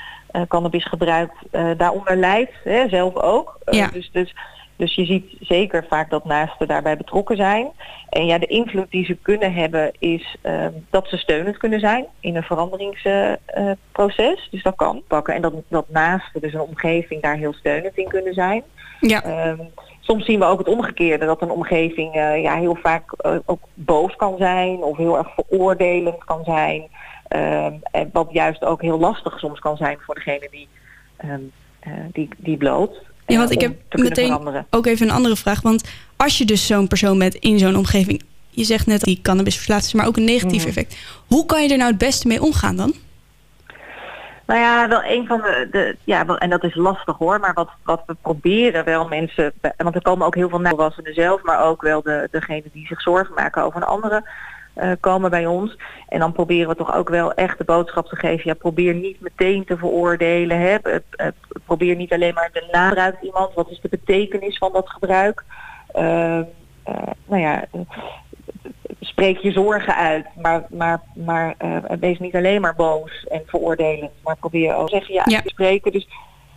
cannabis 0.47 0.85
gebruikt 0.85 1.35
daaronder 1.77 2.15
lijdt, 2.15 2.53
hè, 2.63 2.89
zelf 2.89 3.15
ook. 3.15 3.57
Ja. 3.65 3.87
dus, 3.87 4.09
dus, 4.11 4.35
dus 4.79 4.95
je 4.95 5.05
ziet 5.05 5.35
zeker 5.39 5.85
vaak 5.89 6.09
dat 6.09 6.25
naasten 6.25 6.67
daarbij 6.67 6.97
betrokken 6.97 7.35
zijn. 7.35 7.67
En 8.09 8.25
ja, 8.25 8.37
de 8.37 8.45
invloed 8.45 8.91
die 8.91 9.05
ze 9.05 9.17
kunnen 9.21 9.53
hebben 9.53 9.91
is 9.99 10.37
ehm, 10.41 10.71
dat 10.89 11.07
ze 11.07 11.17
steunend 11.17 11.57
kunnen 11.57 11.79
zijn 11.79 12.05
in 12.19 12.35
een 12.35 12.43
veranderingsproces. 12.43 14.47
dus 14.51 14.63
dat 14.63 14.75
kan 14.75 15.01
pakken. 15.07 15.33
En 15.33 15.41
dat, 15.41 15.53
dat 15.67 15.89
naasten, 15.89 16.41
dus 16.41 16.53
een 16.53 16.59
omgeving, 16.59 17.21
daar 17.21 17.35
heel 17.35 17.53
steunend 17.53 17.97
in 17.97 18.07
kunnen 18.07 18.33
zijn. 18.33 18.63
Ja. 18.99 19.47
Um, 19.49 19.71
soms 19.99 20.25
zien 20.25 20.39
we 20.39 20.45
ook 20.45 20.59
het 20.59 20.67
omgekeerde, 20.67 21.25
dat 21.25 21.41
een 21.41 21.51
omgeving 21.51 22.15
uh, 22.15 22.41
ja, 22.41 22.55
heel 22.55 22.77
vaak 22.81 23.25
uh, 23.25 23.35
ook 23.45 23.61
boos 23.73 24.15
kan 24.15 24.37
zijn 24.37 24.83
of 24.83 24.97
heel 24.97 25.17
erg 25.17 25.33
veroordelend 25.33 26.23
kan 26.23 26.43
zijn. 26.43 26.87
Uh, 27.35 27.65
en 27.91 28.09
wat 28.13 28.27
juist 28.31 28.65
ook 28.65 28.81
heel 28.81 28.99
lastig 28.99 29.39
soms 29.39 29.59
kan 29.59 29.77
zijn 29.77 29.97
voor 29.99 30.15
degene 30.15 30.47
die, 30.51 30.67
um, 31.25 31.51
die, 32.11 32.29
die 32.37 32.57
bloot. 32.57 33.07
Ja, 33.29 33.37
want 33.37 33.51
ik 33.51 33.61
heb 33.61 33.75
meteen 33.91 34.25
veranderen. 34.25 34.67
ook 34.69 34.85
even 34.85 35.07
een 35.07 35.13
andere 35.13 35.35
vraag. 35.35 35.61
Want 35.61 35.83
als 36.15 36.37
je 36.37 36.45
dus 36.45 36.67
zo'n 36.67 36.87
persoon 36.87 37.19
bent 37.19 37.35
in 37.35 37.59
zo'n 37.59 37.75
omgeving, 37.75 38.23
je 38.49 38.63
zegt 38.63 38.85
net 38.85 39.01
die 39.01 39.19
cannabis 39.21 39.55
verslaafd 39.55 39.85
is, 39.85 39.93
maar 39.93 40.07
ook 40.07 40.17
een 40.17 40.23
negatief 40.23 40.59
mhm. 40.59 40.67
effect. 40.67 40.97
Hoe 41.27 41.45
kan 41.45 41.63
je 41.63 41.69
er 41.69 41.77
nou 41.77 41.89
het 41.89 41.99
beste 41.99 42.27
mee 42.27 42.41
omgaan 42.41 42.75
dan? 42.75 42.93
Nou 44.45 44.61
ja, 44.61 44.87
wel 44.87 45.03
een 45.03 45.27
van 45.27 45.41
de, 45.41 45.67
de 45.71 45.97
ja, 46.03 46.25
en 46.25 46.49
dat 46.49 46.63
is 46.63 46.75
lastig 46.75 47.17
hoor, 47.17 47.39
maar 47.39 47.53
wat, 47.53 47.69
wat 47.83 48.03
we 48.05 48.15
proberen 48.21 48.85
wel 48.85 49.07
mensen, 49.07 49.53
want 49.77 49.95
er 49.95 50.01
komen 50.01 50.25
ook 50.25 50.35
heel 50.35 50.49
veel 50.49 50.61
volwassenen 50.63 51.13
zelf, 51.13 51.43
maar 51.43 51.63
ook 51.63 51.81
wel 51.81 52.01
de, 52.01 52.27
degene 52.31 52.63
die 52.73 52.87
zich 52.87 53.01
zorgen 53.01 53.33
maken 53.33 53.63
over 53.63 53.81
een 53.81 53.87
andere, 53.87 54.23
uh, 54.83 54.91
komen 54.99 55.29
bij 55.29 55.45
ons. 55.45 55.77
En 56.07 56.19
dan 56.19 56.31
proberen 56.31 56.69
we 56.69 56.75
toch 56.75 56.95
ook 56.95 57.09
wel 57.09 57.33
echt 57.33 57.57
de 57.57 57.63
boodschap 57.63 58.07
te 58.07 58.15
geven, 58.15 58.43
ja, 58.45 58.53
probeer 58.53 58.93
niet 58.93 59.21
meteen 59.21 59.65
te 59.65 59.77
veroordelen, 59.77 60.59
hè. 60.59 60.77
probeer 61.65 61.95
niet 61.95 62.13
alleen 62.13 62.33
maar 62.33 62.49
de 62.53 62.67
nabruik 62.71 63.21
iemand, 63.21 63.53
wat 63.53 63.69
is 63.69 63.81
de 63.81 63.89
betekenis 63.89 64.57
van 64.57 64.73
dat 64.73 64.89
gebruik. 64.89 65.43
Uh, 65.95 66.39
nou 67.25 67.41
ja, 67.41 67.65
spreek 68.99 69.37
je 69.37 69.51
zorgen 69.51 69.95
uit, 69.95 70.25
maar, 70.41 70.65
maar, 70.69 71.01
maar 71.13 71.55
wees 71.99 72.19
niet 72.19 72.35
alleen 72.35 72.61
maar 72.61 72.75
boos 72.75 73.25
en 73.29 73.43
veroordelend, 73.45 74.11
maar 74.23 74.37
probeer 74.37 74.75
ook 74.75 74.89
zeggen 74.89 75.13
ja, 75.13 75.23
ja. 75.25 75.41
spreken. 75.45 75.91
Dus 75.91 76.07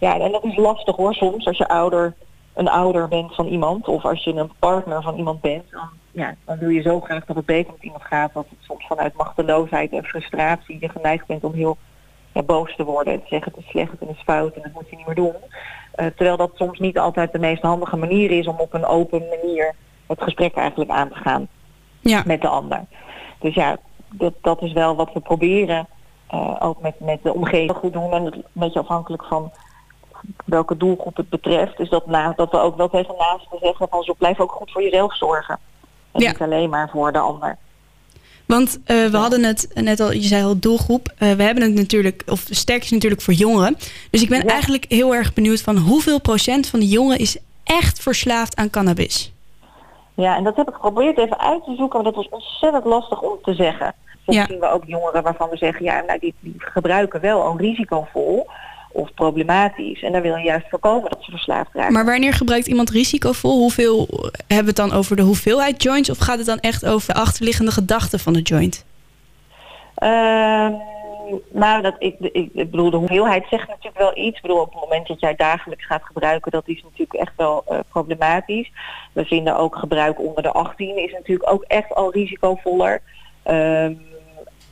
ja, 0.02 0.18
en 0.18 0.32
dat 0.32 0.44
is 0.44 0.56
lastig 0.56 0.96
hoor 0.96 1.14
soms 1.14 1.46
als 1.46 1.56
je 1.56 1.68
ouder, 1.68 2.14
een 2.54 2.68
ouder 2.68 3.08
bent 3.08 3.34
van 3.34 3.46
iemand 3.46 3.88
of 3.88 4.04
als 4.04 4.24
je 4.24 4.32
een 4.32 4.52
partner 4.58 5.02
van 5.02 5.16
iemand 5.16 5.40
bent, 5.40 5.70
dan 5.70 5.88
ja, 6.12 6.34
dan 6.44 6.58
wil 6.58 6.68
je 6.68 6.82
zo 6.82 7.00
graag 7.00 7.24
dat 7.24 7.36
het 7.36 7.46
beter 7.46 7.72
met 7.72 7.82
iemand 7.82 8.02
gaat, 8.02 8.32
dat 8.32 8.46
het 8.48 8.58
soms 8.60 8.86
vanuit 8.86 9.14
machteloosheid 9.14 9.92
en 9.92 10.04
frustratie 10.04 10.76
je 10.80 10.88
geneigd 10.88 11.26
bent 11.26 11.44
om 11.44 11.52
heel 11.52 11.76
ja, 12.32 12.42
boos 12.42 12.76
te 12.76 12.84
worden 12.84 13.12
en 13.12 13.20
te 13.20 13.28
zeggen 13.28 13.52
het 13.54 13.64
is 13.64 13.70
slecht, 13.70 13.90
het 14.00 14.08
is 14.08 14.22
fout 14.24 14.54
en 14.54 14.62
dat 14.62 14.72
moet 14.72 14.90
je 14.90 14.96
niet 14.96 15.06
meer 15.06 15.14
doen. 15.14 15.34
Uh, 15.96 16.06
terwijl 16.06 16.36
dat 16.36 16.50
soms 16.54 16.78
niet 16.78 16.98
altijd 16.98 17.32
de 17.32 17.38
meest 17.38 17.62
handige 17.62 17.96
manier 17.96 18.30
is 18.30 18.46
om 18.46 18.58
op 18.58 18.74
een 18.74 18.84
open 18.84 19.22
manier 19.28 19.74
het 20.06 20.22
gesprek 20.22 20.54
eigenlijk 20.54 20.90
aan 20.90 21.08
te 21.08 21.14
gaan 21.14 21.48
ja. 22.00 22.22
met 22.26 22.40
de 22.40 22.48
ander. 22.48 22.84
Dus 23.38 23.54
ja, 23.54 23.76
dat, 24.10 24.34
dat 24.40 24.62
is 24.62 24.72
wel 24.72 24.96
wat 24.96 25.12
we 25.12 25.20
proberen. 25.20 25.86
Uh, 26.34 26.56
ook 26.58 26.80
met, 26.80 27.00
met 27.00 27.22
de 27.22 27.34
omgeving 27.34 27.76
goed 27.76 27.92
doen. 27.92 28.12
En 28.12 28.24
een 28.24 28.44
beetje 28.52 28.80
afhankelijk 28.80 29.24
van 29.24 29.52
welke 30.44 30.76
doelgroep 30.76 31.16
het 31.16 31.28
betreft. 31.28 31.76
Dus 31.76 31.88
dat, 31.88 32.06
na, 32.06 32.32
dat 32.36 32.50
we 32.50 32.58
ook 32.58 32.76
wel 32.76 32.88
tegen 32.88 33.14
naasten 33.18 33.58
zeggen 33.60 33.88
van 33.88 34.02
zo 34.02 34.14
blijf 34.18 34.40
ook 34.40 34.52
goed 34.52 34.72
voor 34.72 34.82
jezelf 34.82 35.16
zorgen. 35.16 35.58
En 36.12 36.20
Ja. 36.20 36.28
niet 36.30 36.40
alleen 36.40 36.70
maar 36.70 36.88
voor 36.92 37.12
de 37.12 37.18
ander. 37.18 37.56
Want 38.46 38.78
eh, 38.84 39.06
we 39.06 39.16
hadden 39.16 39.44
het 39.44 39.68
net 39.74 40.00
al, 40.00 40.12
je 40.12 40.20
zei 40.22 40.44
al 40.44 40.58
doelgroep. 40.58 41.12
Eh, 41.18 41.32
we 41.32 41.42
hebben 41.42 41.62
het 41.62 41.74
natuurlijk, 41.74 42.22
of 42.26 42.46
sterk 42.50 42.82
is 42.82 42.90
natuurlijk 42.90 43.22
voor 43.22 43.34
jongeren. 43.34 43.76
Dus 44.10 44.22
ik 44.22 44.28
ben 44.28 44.38
Ja. 44.42 44.46
eigenlijk 44.52 44.84
heel 44.88 45.14
erg 45.14 45.34
benieuwd 45.34 45.60
van 45.60 45.76
hoeveel 45.76 46.20
procent 46.20 46.66
van 46.66 46.80
de 46.80 46.88
jongeren 46.88 47.18
is 47.18 47.36
echt 47.64 48.00
verslaafd 48.00 48.56
aan 48.56 48.70
cannabis? 48.70 49.32
Ja, 50.14 50.36
en 50.36 50.44
dat 50.44 50.56
heb 50.56 50.68
ik 50.68 50.74
geprobeerd 50.74 51.18
even 51.18 51.40
uit 51.40 51.64
te 51.64 51.74
zoeken, 51.76 52.02
maar 52.02 52.12
dat 52.12 52.24
was 52.24 52.28
ontzettend 52.42 52.84
lastig 52.84 53.20
om 53.22 53.38
te 53.42 53.54
zeggen. 53.54 53.94
Soms 54.24 54.36
Ja. 54.36 54.46
zien 54.46 54.58
we 54.60 54.70
ook 54.70 54.82
jongeren 54.86 55.22
waarvan 55.22 55.48
we 55.48 55.56
zeggen, 55.56 55.84
ja, 55.84 56.02
nou, 56.06 56.18
die, 56.18 56.34
die 56.40 56.54
gebruiken 56.58 57.20
wel 57.20 57.46
een 57.50 57.56
risicovol 57.58 58.46
of 58.92 59.14
problematisch. 59.14 60.02
En 60.02 60.12
dan 60.12 60.22
wil 60.22 60.36
je 60.36 60.44
juist 60.44 60.68
voorkomen 60.68 61.10
dat 61.10 61.18
ze 61.20 61.30
verslaafd 61.30 61.70
raken. 61.72 61.92
Maar 61.92 62.04
wanneer 62.04 62.32
gebruikt 62.32 62.66
iemand 62.66 62.90
risicovol? 62.90 63.58
Hoeveel 63.58 64.06
hebben 64.46 64.74
we 64.74 64.82
het 64.82 64.90
dan 64.90 64.92
over 64.92 65.16
de 65.16 65.22
hoeveelheid 65.22 65.82
joints? 65.82 66.10
Of 66.10 66.18
gaat 66.18 66.38
het 66.38 66.46
dan 66.46 66.60
echt 66.60 66.86
over 66.86 67.14
de 67.14 67.20
achterliggende 67.20 67.70
gedachten 67.70 68.18
van 68.18 68.32
de 68.32 68.42
joint? 68.42 68.84
Ehm, 69.94 70.72
nou, 71.48 71.82
dat, 71.82 71.94
ik, 71.98 72.16
ik, 72.20 72.50
ik 72.52 72.70
bedoel, 72.70 72.90
de 72.90 72.96
hoeveelheid 72.96 73.46
zegt 73.50 73.68
natuurlijk 73.68 73.98
wel 73.98 74.16
iets. 74.16 74.36
Ik 74.36 74.42
bedoel, 74.42 74.60
op 74.60 74.72
het 74.72 74.80
moment 74.80 75.06
dat 75.06 75.20
jij 75.20 75.34
dagelijks 75.34 75.86
gaat 75.86 76.04
gebruiken, 76.04 76.50
dat 76.50 76.68
is 76.68 76.82
natuurlijk 76.82 77.20
echt 77.20 77.32
wel 77.36 77.64
eh, 77.66 77.78
problematisch. 77.88 78.72
We 79.12 79.24
vinden 79.24 79.56
ook 79.56 79.76
gebruik 79.76 80.20
onder 80.20 80.42
de 80.42 80.52
18 80.52 80.96
is 80.96 81.12
natuurlijk 81.12 81.52
ook 81.52 81.62
echt 81.62 81.94
al 81.94 82.12
risicovoller. 82.12 83.02
Ehm, 83.42 83.94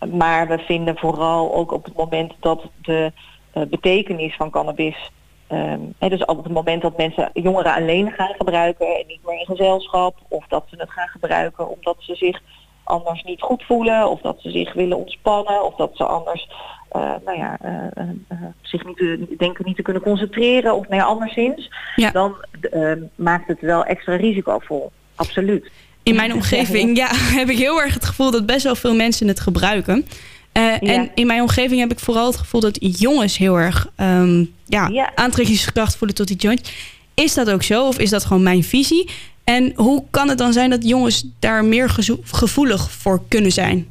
maar 0.08 0.48
we 0.48 0.58
vinden 0.58 0.96
vooral 0.96 1.54
ook 1.54 1.72
op 1.72 1.84
het 1.84 1.96
moment 1.96 2.32
dat 2.40 2.62
de 2.82 3.12
eh, 3.14 3.22
betekenis 3.52 4.36
van 4.36 4.50
cannabis... 4.50 5.10
ehm, 5.46 5.80
hè, 5.98 6.08
dus 6.08 6.24
op 6.24 6.44
het 6.44 6.52
moment 6.52 6.82
dat 6.82 6.96
mensen 6.96 7.30
jongeren 7.32 7.74
alleen 7.74 8.12
gaan 8.12 8.34
gebruiken 8.38 8.86
en 8.86 9.04
niet 9.06 9.20
meer 9.24 9.38
in 9.38 9.46
gezelschap... 9.46 10.16
of 10.28 10.44
dat 10.48 10.64
ze 10.70 10.76
het 10.78 10.90
gaan 10.90 11.08
gebruiken 11.08 11.68
omdat 11.68 11.96
ze 11.98 12.14
zich 12.14 12.40
anders 12.84 13.22
niet 13.22 13.40
goed 13.40 13.62
voelen... 13.62 14.10
of 14.10 14.20
dat 14.20 14.40
ze 14.40 14.50
zich 14.50 14.72
willen 14.72 14.96
ontspannen 14.96 15.64
of 15.64 15.74
dat 15.74 15.90
ze 15.94 16.04
anders 16.04 16.48
eh, 16.90 17.14
nou 17.24 17.38
ja, 17.38 17.58
eh, 17.60 17.74
eh, 17.74 18.08
eh, 18.28 18.38
zich 18.62 18.84
niet 18.84 18.96
te, 18.96 19.34
denken 19.38 19.64
niet 19.64 19.76
te 19.76 19.82
kunnen 19.82 20.02
concentreren 20.02 20.74
of 20.74 20.88
nou 20.88 21.00
ja, 21.00 21.06
anderszins... 21.06 21.70
Ja. 21.96 22.10
dan 22.10 22.34
ehm, 22.60 22.98
maakt 23.14 23.48
het 23.48 23.60
wel 23.60 23.84
extra 23.84 24.16
risicovol. 24.16 24.92
Absoluut. 25.14 25.70
In 26.02 26.14
mijn 26.14 26.32
omgeving 26.32 26.96
ja, 26.96 27.08
heb 27.38 27.48
ik 27.48 27.58
heel 27.58 27.80
erg 27.82 27.94
het 27.94 28.04
gevoel 28.04 28.30
dat 28.30 28.46
best 28.46 28.64
wel 28.64 28.74
veel 28.74 28.94
mensen 28.94 29.28
het 29.28 29.40
gebruiken. 29.40 30.06
Eh, 30.52 30.62
Ja. 30.62 30.78
En 30.94 31.10
in 31.14 31.26
mijn 31.26 31.40
omgeving 31.40 31.80
heb 31.80 31.90
ik 31.90 31.98
vooral 32.00 32.26
het 32.26 32.36
gevoel 32.36 32.60
dat 32.60 32.78
jongens 33.00 33.36
heel 33.36 33.56
erg 33.58 33.88
ehm, 33.96 34.44
ja, 34.64 34.88
Ja. 34.88 35.12
aantrekkingskracht 35.14 35.96
voelen 35.96 36.16
tot 36.16 36.26
die 36.28 36.36
joint. 36.36 36.72
Is 37.14 37.34
dat 37.34 37.50
ook 37.50 37.62
zo 37.62 37.86
of 37.86 37.98
is 37.98 38.10
dat 38.10 38.24
gewoon 38.24 38.42
mijn 38.42 38.62
visie? 38.62 39.10
En 39.44 39.72
hoe 39.76 40.04
kan 40.10 40.28
het 40.28 40.38
dan 40.38 40.52
zijn 40.52 40.70
dat 40.70 40.88
jongens 40.88 41.24
daar 41.38 41.64
meer 41.64 41.88
gevoelig 42.30 42.90
voor 42.90 43.22
kunnen 43.28 43.52
zijn? 43.52 43.88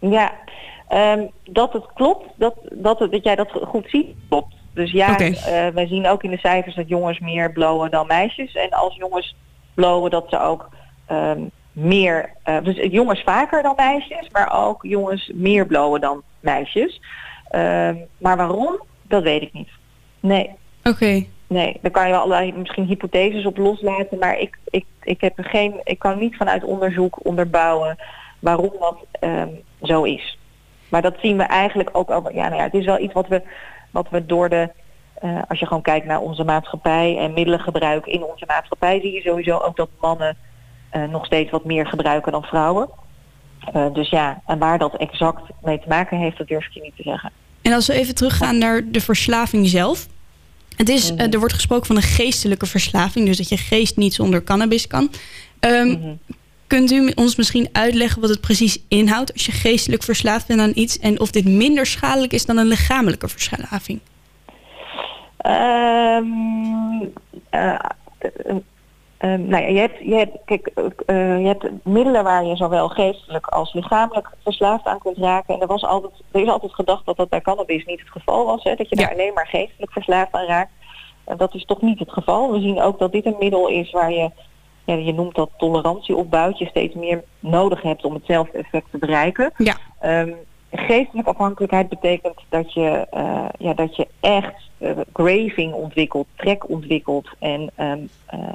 Ja, 0.00 0.32
ehm, 0.88 1.20
dat 1.44 1.72
het 1.72 1.84
klopt, 1.94 2.26
dat, 2.36 2.54
dat, 2.72 2.98
het, 2.98 3.10
dat 3.12 3.24
jij 3.24 3.36
dat 3.36 3.50
goed 3.62 3.84
ziet, 3.88 4.06
klopt. 4.28 4.54
Dus 4.74 4.90
ja, 4.92 5.18
eh, 5.18 5.34
wij 5.74 5.86
zien 5.86 6.06
ook 6.08 6.22
in 6.22 6.30
de 6.30 6.38
cijfers 6.38 6.74
dat 6.74 6.88
jongens 6.88 7.18
meer 7.18 7.52
blowen 7.52 7.90
dan 7.90 8.06
meisjes. 8.06 8.52
En 8.54 8.70
als 8.70 8.96
jongens 8.96 9.34
blowen, 9.74 10.10
dat 10.10 10.26
ze 10.30 10.40
ook 10.40 10.68
ehm, 11.06 11.40
meer, 11.76 12.30
eh, 12.42 12.56
dus 12.62 12.76
jongens 12.90 13.22
vaker 13.22 13.62
dan 13.62 13.74
meisjes, 13.76 14.28
maar 14.32 14.66
ook 14.66 14.82
jongens 14.82 15.30
meer 15.34 15.66
blowen 15.66 16.00
dan 16.00 16.22
meisjes. 16.40 17.00
Ehm, 17.50 17.96
maar 18.18 18.36
waarom, 18.36 18.80
dat 19.02 19.22
weet 19.22 19.42
ik 19.42 19.52
niet. 19.52 19.70
Nee, 20.20 20.50
Oké, 20.82 21.24
Nee, 21.48 21.78
daar 21.80 21.90
kan 21.90 22.04
je 22.04 22.10
wel 22.12 22.20
allerlei 22.20 22.52
misschien 22.52 22.84
hypotheses 22.84 23.46
op 23.46 23.56
loslaten, 23.56 24.18
maar 24.18 24.38
ik, 24.38 24.58
ik, 24.64 24.84
ik, 25.02 25.20
heb 25.20 25.38
er 25.38 25.44
geen, 25.44 25.80
ik 25.84 25.98
kan 25.98 26.18
niet 26.18 26.36
vanuit 26.36 26.64
onderzoek 26.64 27.26
onderbouwen 27.26 27.96
waarom 28.38 28.72
dat 28.80 28.96
ehm, 29.20 29.48
zo 29.82 30.02
is. 30.02 30.38
Maar 30.88 31.02
dat 31.02 31.14
zien 31.20 31.36
we 31.36 31.42
eigenlijk 31.42 31.88
ook 31.92 32.10
al. 32.10 32.32
Ja, 32.32 32.42
nou 32.48 32.56
ja, 32.56 32.62
het 32.62 32.74
is 32.74 32.84
wel 32.84 32.98
iets 32.98 33.12
wat 33.12 33.28
we, 33.28 33.42
wat 33.90 34.08
we 34.10 34.26
door 34.26 34.48
de. 34.48 34.70
eh, 35.14 35.38
als 35.48 35.58
je 35.58 35.66
gewoon 35.66 35.82
kijkt 35.82 36.06
naar 36.06 36.20
onze 36.20 36.44
maatschappij 36.44 37.18
en 37.18 37.32
middelengebruik 37.32 38.06
in 38.06 38.24
onze 38.24 38.44
maatschappij, 38.46 39.00
zie 39.00 39.12
je 39.12 39.20
sowieso 39.20 39.58
ook 39.58 39.76
dat 39.76 39.88
mannen 40.00 40.36
nog 41.04 41.26
steeds 41.26 41.50
wat 41.50 41.64
meer 41.64 41.86
gebruiken 41.86 42.32
dan 42.32 42.42
vrouwen. 42.42 42.88
Eh, 43.72 43.92
dus 43.92 44.08
ja, 44.10 44.42
en 44.46 44.58
waar 44.58 44.78
dat 44.78 44.96
exact 44.96 45.42
mee 45.62 45.78
te 45.80 45.88
maken 45.88 46.18
heeft, 46.18 46.38
dat 46.38 46.48
durf 46.48 46.66
ik 46.66 46.72
je 46.72 46.80
niet 46.82 46.96
te 46.96 47.02
zeggen. 47.02 47.30
en 47.62 47.72
als 47.72 47.86
we 47.86 47.92
even 47.92 48.14
teruggaan 48.14 48.58
naar 48.58 48.82
de 48.90 49.00
verslaving 49.00 49.68
zelf. 49.68 50.06
Het 50.76 50.88
is, 50.88 51.12
Mhm. 51.12 51.20
eh, 51.20 51.32
er 51.32 51.38
wordt 51.38 51.54
gesproken 51.54 51.86
van 51.86 51.96
een 51.96 52.02
geestelijke 52.02 52.66
verslaving, 52.66 53.26
dus 53.26 53.36
dat 53.36 53.48
je 53.48 53.56
geest 53.56 53.96
niet 53.96 54.14
zonder 54.14 54.44
cannabis 54.44 54.86
kan. 54.86 55.10
Ehm, 55.60 55.88
Mhm. 55.88 56.14
Kunt 56.66 56.90
u 56.92 57.12
ons 57.14 57.36
misschien 57.36 57.68
uitleggen 57.72 58.20
wat 58.20 58.30
het 58.30 58.40
precies 58.40 58.78
inhoudt 58.88 59.32
als 59.32 59.46
je 59.46 59.52
geestelijk 59.52 60.02
verslaafd 60.02 60.46
bent 60.46 60.60
aan 60.60 60.72
iets 60.74 60.98
en 60.98 61.20
of 61.20 61.30
dit 61.30 61.44
minder 61.44 61.86
schadelijk 61.86 62.32
is 62.32 62.46
dan 62.46 62.56
een 62.56 62.66
lichamelijke 62.66 63.28
verslaving? 63.28 64.00
Ehm 65.36 66.24
eh, 67.50 67.74
eh, 69.18 69.34
eh, 69.34 69.40
nou 69.40 69.62
ja, 69.62 69.68
je 69.68 69.78
hebt, 69.78 69.98
je, 69.98 70.14
hebt, 70.14 70.36
kijk, 70.44 70.66
eh, 71.06 71.40
je 71.40 71.46
hebt 71.46 71.84
middelen 71.84 72.24
waar 72.24 72.44
je 72.44 72.56
zowel 72.56 72.88
geestelijk 72.88 73.46
als 73.46 73.72
lichamelijk 73.72 74.30
verslaafd 74.42 74.84
aan 74.84 74.98
kunt 74.98 75.16
raken. 75.18 75.54
En 75.54 75.60
er, 75.60 75.66
was 75.66 75.84
altijd, 75.84 76.12
er 76.30 76.40
is 76.40 76.48
altijd 76.48 76.74
gedacht 76.74 77.06
dat 77.06 77.16
dat 77.16 77.28
bij 77.28 77.40
cannabis 77.40 77.84
niet 77.84 78.00
het 78.00 78.10
geval 78.10 78.46
was. 78.46 78.62
Hè, 78.62 78.74
dat 78.74 78.88
je 78.88 78.96
Ja. 78.96 79.02
daar 79.02 79.12
alleen 79.12 79.34
maar 79.34 79.46
geestelijk 79.46 79.92
verslaafd 79.92 80.32
aan 80.32 80.46
raakt. 80.46 80.72
En 81.24 81.36
dat 81.36 81.54
is 81.54 81.64
toch 81.64 81.80
niet 81.80 81.98
het 81.98 82.12
geval. 82.12 82.52
We 82.52 82.60
zien 82.60 82.80
ook 82.80 82.98
dat 82.98 83.12
dit 83.12 83.26
een 83.26 83.36
middel 83.38 83.68
is 83.68 83.90
waar 83.90 84.12
je, 84.12 84.30
ja, 84.84 84.94
je 84.94 85.12
noemt 85.12 85.34
dat 85.34 85.50
tolerantie 85.56 86.16
opbouwt. 86.16 86.58
Je 86.58 86.66
steeds 86.66 86.94
meer 86.94 87.24
nodig 87.40 87.82
hebt 87.82 88.04
om 88.04 88.14
hetzelfde 88.14 88.58
effect 88.58 88.90
te 88.90 88.98
bereiken. 88.98 89.52
Ja. 89.56 89.76
Ehm, 90.00 90.32
geestelijke 90.72 91.30
afhankelijkheid 91.30 91.88
betekent 91.88 92.40
dat 92.48 92.72
je, 92.72 93.06
eh, 93.10 93.48
ja, 93.58 93.74
dat 93.74 93.96
je 93.96 94.08
echt 94.20 94.66
eh, 94.78 94.90
craving 95.12 95.72
ontwikkelt, 95.72 96.26
trek 96.34 96.68
ontwikkelt 96.68 97.28
en 97.38 97.70
ehm, 97.74 97.98
eh, 98.26 98.38
eh, 98.40 98.48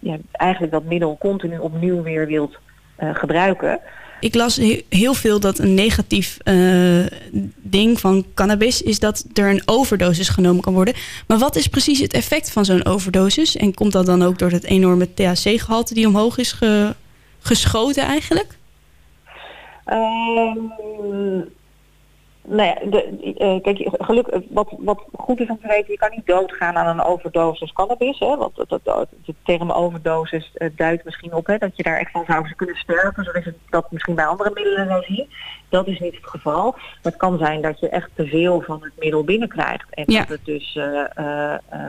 ja, 0.00 0.16
eigenlijk 0.32 0.72
dat 0.72 0.84
middel 0.84 1.16
continu 1.20 1.58
opnieuw 1.58 2.02
weer 2.02 2.26
wilt 2.26 2.58
eh, 2.96 3.14
gebruiken. 3.14 3.80
Ik 4.20 4.34
las 4.34 4.56
he- 4.56 4.84
heel 4.88 5.14
veel 5.14 5.40
dat 5.40 5.58
een 5.58 5.74
negatief 5.74 6.38
eh, 6.44 7.06
ding 7.56 8.00
van 8.00 8.24
cannabis 8.34 8.82
is 8.82 8.98
dat 8.98 9.24
er 9.34 9.50
een 9.50 9.62
overdosis 9.64 10.28
genomen 10.28 10.62
kan 10.62 10.72
worden. 10.74 10.94
Maar 11.26 11.38
wat 11.38 11.56
is 11.56 11.66
precies 11.66 11.98
het 11.98 12.12
effect 12.12 12.50
van 12.50 12.64
zo'n 12.64 12.84
overdosis? 12.84 13.56
En 13.56 13.74
komt 13.74 13.92
dat 13.92 14.06
dan 14.06 14.22
ook 14.22 14.38
door 14.38 14.50
het 14.50 14.64
enorme 14.64 15.14
THC-gehalte 15.14 15.94
die 15.94 16.06
omhoog 16.06 16.38
is 16.38 16.52
ge- 16.52 16.94
geschoten 17.40 18.02
eigenlijk? 18.04 18.56
Ehm, 19.84 21.40
nou 22.48 22.62
ja, 22.68 22.90
de, 22.90 23.34
eh, 23.38 23.62
kijk, 23.62 23.88
geluk, 23.92 24.40
wat, 24.50 24.74
wat 24.78 25.04
goed 25.12 25.40
is 25.40 25.48
om 25.48 25.60
te 25.60 25.66
weten, 25.66 25.92
je 25.92 25.98
kan 25.98 26.10
niet 26.10 26.26
doodgaan 26.26 26.76
aan 26.76 26.98
een 26.98 27.04
overdosis 27.04 27.72
cannabis. 27.72 28.18
Hè, 28.18 28.36
want 28.36 28.56
dat, 28.56 28.80
dat, 28.82 29.08
de 29.24 29.34
term 29.44 29.70
overdosis 29.70 30.50
eh, 30.54 30.70
duidt 30.76 31.04
misschien 31.04 31.34
op 31.34 31.46
hè, 31.46 31.58
dat 31.58 31.76
je 31.76 31.82
daar 31.82 31.98
echt 31.98 32.10
van 32.10 32.24
zou 32.26 32.52
kunnen 32.56 32.76
sterven. 32.76 33.24
Zoals 33.24 33.44
je 33.44 33.54
dat 33.70 33.90
misschien 33.90 34.14
bij 34.14 34.26
andere 34.26 34.50
middelen 34.54 34.86
zou 34.86 35.02
zien. 35.02 35.28
Dat 35.68 35.86
is 35.86 35.98
niet 35.98 36.14
het 36.16 36.26
geval. 36.26 36.70
Maar 36.72 36.98
het 37.02 37.16
kan 37.16 37.38
zijn 37.38 37.62
dat 37.62 37.80
je 37.80 37.88
echt 37.88 38.10
te 38.14 38.26
veel 38.26 38.60
van 38.60 38.82
het 38.82 38.92
middel 38.98 39.24
binnenkrijgt. 39.24 39.86
En 39.90 40.04
Ja. 40.06 40.18
dat 40.18 40.28
het 40.28 40.44
dus 40.44 40.76
eh, 40.76 41.04
eh, 41.14 41.58
ehm, 41.68 41.88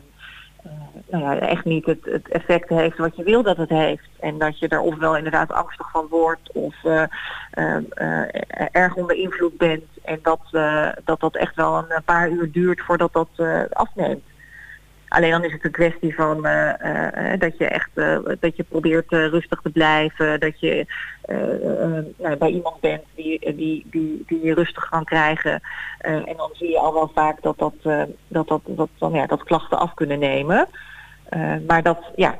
eh, 0.63 0.71
nou 1.19 1.23
ja, 1.23 1.39
echt 1.39 1.65
niet 1.65 1.85
het, 1.85 1.99
het 2.05 2.27
effect 2.29 2.69
heeft 2.69 2.97
wat 2.97 3.15
je 3.15 3.23
wil 3.23 3.43
dat 3.43 3.57
het 3.57 3.69
heeft. 3.69 4.09
En 4.19 4.37
dat 4.37 4.59
je 4.59 4.67
er 4.67 4.79
ofwel 4.79 5.17
inderdaad 5.17 5.51
angstig 5.51 5.91
van 5.91 6.07
wordt 6.09 6.51
of 6.53 6.75
eh, 6.83 7.03
eh, 7.51 7.75
eh, 7.93 8.65
erg 8.71 8.95
onder 8.95 9.15
invloed 9.15 9.57
bent. 9.57 9.83
En 10.09 10.19
dat, 10.21 10.39
eh, 10.51 10.87
dat 11.05 11.19
dat 11.19 11.35
echt 11.35 11.55
wel 11.55 11.77
een 11.77 12.03
paar 12.05 12.29
uur 12.29 12.51
duurt 12.51 12.81
voordat 12.81 13.13
dat 13.13 13.29
eh, 13.35 13.61
afneemt. 13.69 14.23
Alleen 15.07 15.31
dan 15.31 15.43
is 15.43 15.51
het 15.51 15.65
een 15.65 15.71
kwestie 15.71 16.15
van 16.15 16.45
eh, 16.45 17.39
dat 17.39 17.57
je 17.57 17.65
echt 17.65 17.89
dat 18.39 18.55
je 18.55 18.63
probeert 18.63 19.11
rustig 19.11 19.59
te 19.61 19.69
blijven, 19.69 20.39
dat 20.39 20.59
je 20.59 20.85
nou, 22.17 22.35
bij 22.37 22.49
iemand 22.49 22.79
bent 22.79 23.03
die, 23.15 23.55
die, 23.55 23.85
die, 23.91 24.23
die 24.27 24.43
je 24.43 24.53
rustig 24.53 24.89
kan 24.89 25.03
krijgen. 25.03 25.61
En 25.99 26.33
dan 26.37 26.49
zie 26.53 26.69
je 26.69 26.77
al 26.77 26.93
wel 26.93 27.11
vaak 27.15 27.41
dat 27.41 27.57
dat, 27.57 27.73
dat, 28.27 28.47
dat, 28.47 28.61
dat, 28.65 28.89
dan, 28.97 29.13
ja, 29.13 29.25
dat 29.25 29.43
klachten 29.43 29.79
af 29.79 29.93
kunnen 29.93 30.19
nemen. 30.19 30.67
Maar 31.67 31.83
dat, 31.83 31.99
ja, 32.15 32.37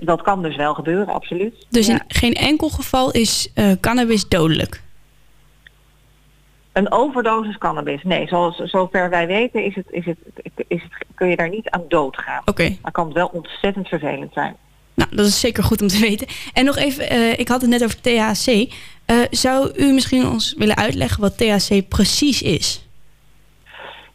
dat, 0.00 0.22
kan 0.22 0.42
dus 0.42 0.56
wel 0.56 0.74
gebeuren, 0.74 1.14
absoluut. 1.14 1.66
Dus 1.68 1.86
Ja. 1.86 1.92
in 1.92 2.02
geen 2.08 2.34
enkel 2.34 2.68
geval 2.68 3.10
is 3.10 3.52
cannabis 3.80 4.28
dodelijk. 4.28 4.82
Een 6.72 6.92
overdosis 6.92 7.58
cannabis, 7.58 8.02
nee, 8.02 8.26
zoals, 8.26 8.56
zover 8.56 9.10
wij 9.10 9.26
weten 9.26 9.64
is 9.64 9.74
het, 9.74 9.86
is 9.90 10.04
het, 10.04 10.18
is 10.68 10.82
het, 10.82 11.06
kun 11.14 11.28
je 11.28 11.36
daar 11.36 11.48
niet 11.48 11.70
aan 11.70 11.84
doodgaan. 11.88 12.42
Oké, 12.44 12.76
Maar 12.82 12.92
kan 12.92 13.04
het 13.04 13.14
wel 13.14 13.30
ontzettend 13.32 13.88
vervelend 13.88 14.32
zijn. 14.32 14.56
nou 14.94 15.16
dat 15.16 15.26
is 15.26 15.40
zeker 15.40 15.62
goed 15.62 15.82
om 15.82 15.88
te 15.88 16.00
weten. 16.08 16.26
En 16.52 16.64
nog 16.64 16.76
even, 16.76 17.10
eh, 17.10 17.38
ik 17.38 17.48
had 17.48 17.60
het 17.60 17.70
net 17.70 17.84
over 17.84 18.00
THC. 18.00 18.72
Eh, 19.04 19.16
zou 19.30 19.72
u 19.76 19.92
misschien 19.92 20.26
ons 20.26 20.54
willen 20.58 20.76
uitleggen 20.76 21.20
wat 21.20 21.38
THC 21.38 21.88
precies 21.88 22.42
is? 22.42 22.88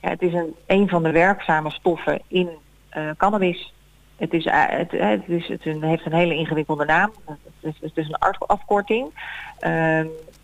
Ja, 0.01 0.09
het 0.09 0.21
is 0.21 0.33
een, 0.33 0.55
een 0.67 0.89
van 0.89 1.03
de 1.03 1.11
werkzame 1.11 1.71
stoffen 1.71 2.21
in 2.27 2.49
eh, 2.89 3.09
cannabis. 3.17 3.73
Het, 4.15 4.33
is, 4.33 4.45
het, 4.49 4.91
het, 4.91 5.23
is, 5.27 5.47
het 5.47 5.63
heeft 5.63 6.05
een 6.05 6.13
hele 6.13 6.35
ingewikkelde 6.35 6.85
naam. 6.85 7.11
Het 7.25 7.37
is, 7.61 7.73
het 7.81 7.97
is 7.97 8.07
een 8.07 8.35
afkorting. 8.47 9.11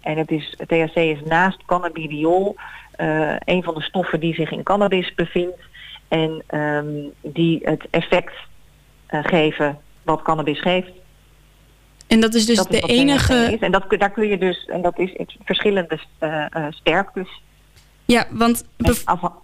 En 0.03 0.17
het 0.17 0.31
is, 0.31 0.55
THC 0.67 0.95
is 0.95 1.19
naast 1.25 1.57
cannabidiol 1.65 2.55
eh, 2.91 3.35
een 3.45 3.63
van 3.63 3.73
de 3.73 3.81
stoffen 3.81 4.19
die 4.19 4.33
zich 4.33 4.51
in 4.51 4.63
cannabis 4.63 5.13
bevindt. 5.15 5.59
En 6.07 6.43
ehm, 6.47 6.85
die 7.21 7.59
het 7.63 7.83
effect 7.89 8.33
eh, 9.05 9.19
geven 9.23 9.79
wat 10.03 10.21
cannabis 10.21 10.61
geeft. 10.61 10.91
En 12.07 12.19
dat 12.19 12.33
is 12.33 12.45
dus 12.45 12.55
dat 12.55 12.73
is 12.73 12.81
de 12.81 12.87
enige... 12.87 13.33
is. 13.53 13.59
En 13.59 13.71
dat, 13.71 13.85
daar 13.97 14.11
kun 14.11 14.27
je 14.27 14.37
dus, 14.37 14.65
en 14.65 14.81
dat 14.81 14.99
is 14.99 15.13
verschillende 15.43 15.99
eh, 16.19 16.45
sterktes. 16.69 17.27
Ja, 18.05 18.27
want, 18.31 18.63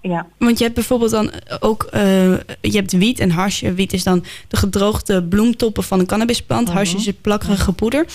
ja. 0.01 0.27
want 0.37 0.57
je 0.57 0.63
hebt 0.63 0.75
bijvoorbeeld 0.75 1.11
dan 1.11 1.31
ook... 1.59 1.87
je 1.91 2.41
hebt 2.61 2.91
wiet 2.91 3.19
en 3.19 3.31
hash. 3.31 3.61
Wiet 3.61 3.93
is 3.93 4.03
dan 4.03 4.23
de 4.47 4.57
gedroogde 4.57 5.23
bloemtoppen 5.23 5.83
van 5.83 5.99
een 5.99 6.05
cannabisplant. 6.05 6.67
Mhm. 6.67 6.77
Hash 6.77 6.93
is 6.93 7.05
het 7.05 7.21
plakkerige 7.21 7.71
poeder. 7.73 8.05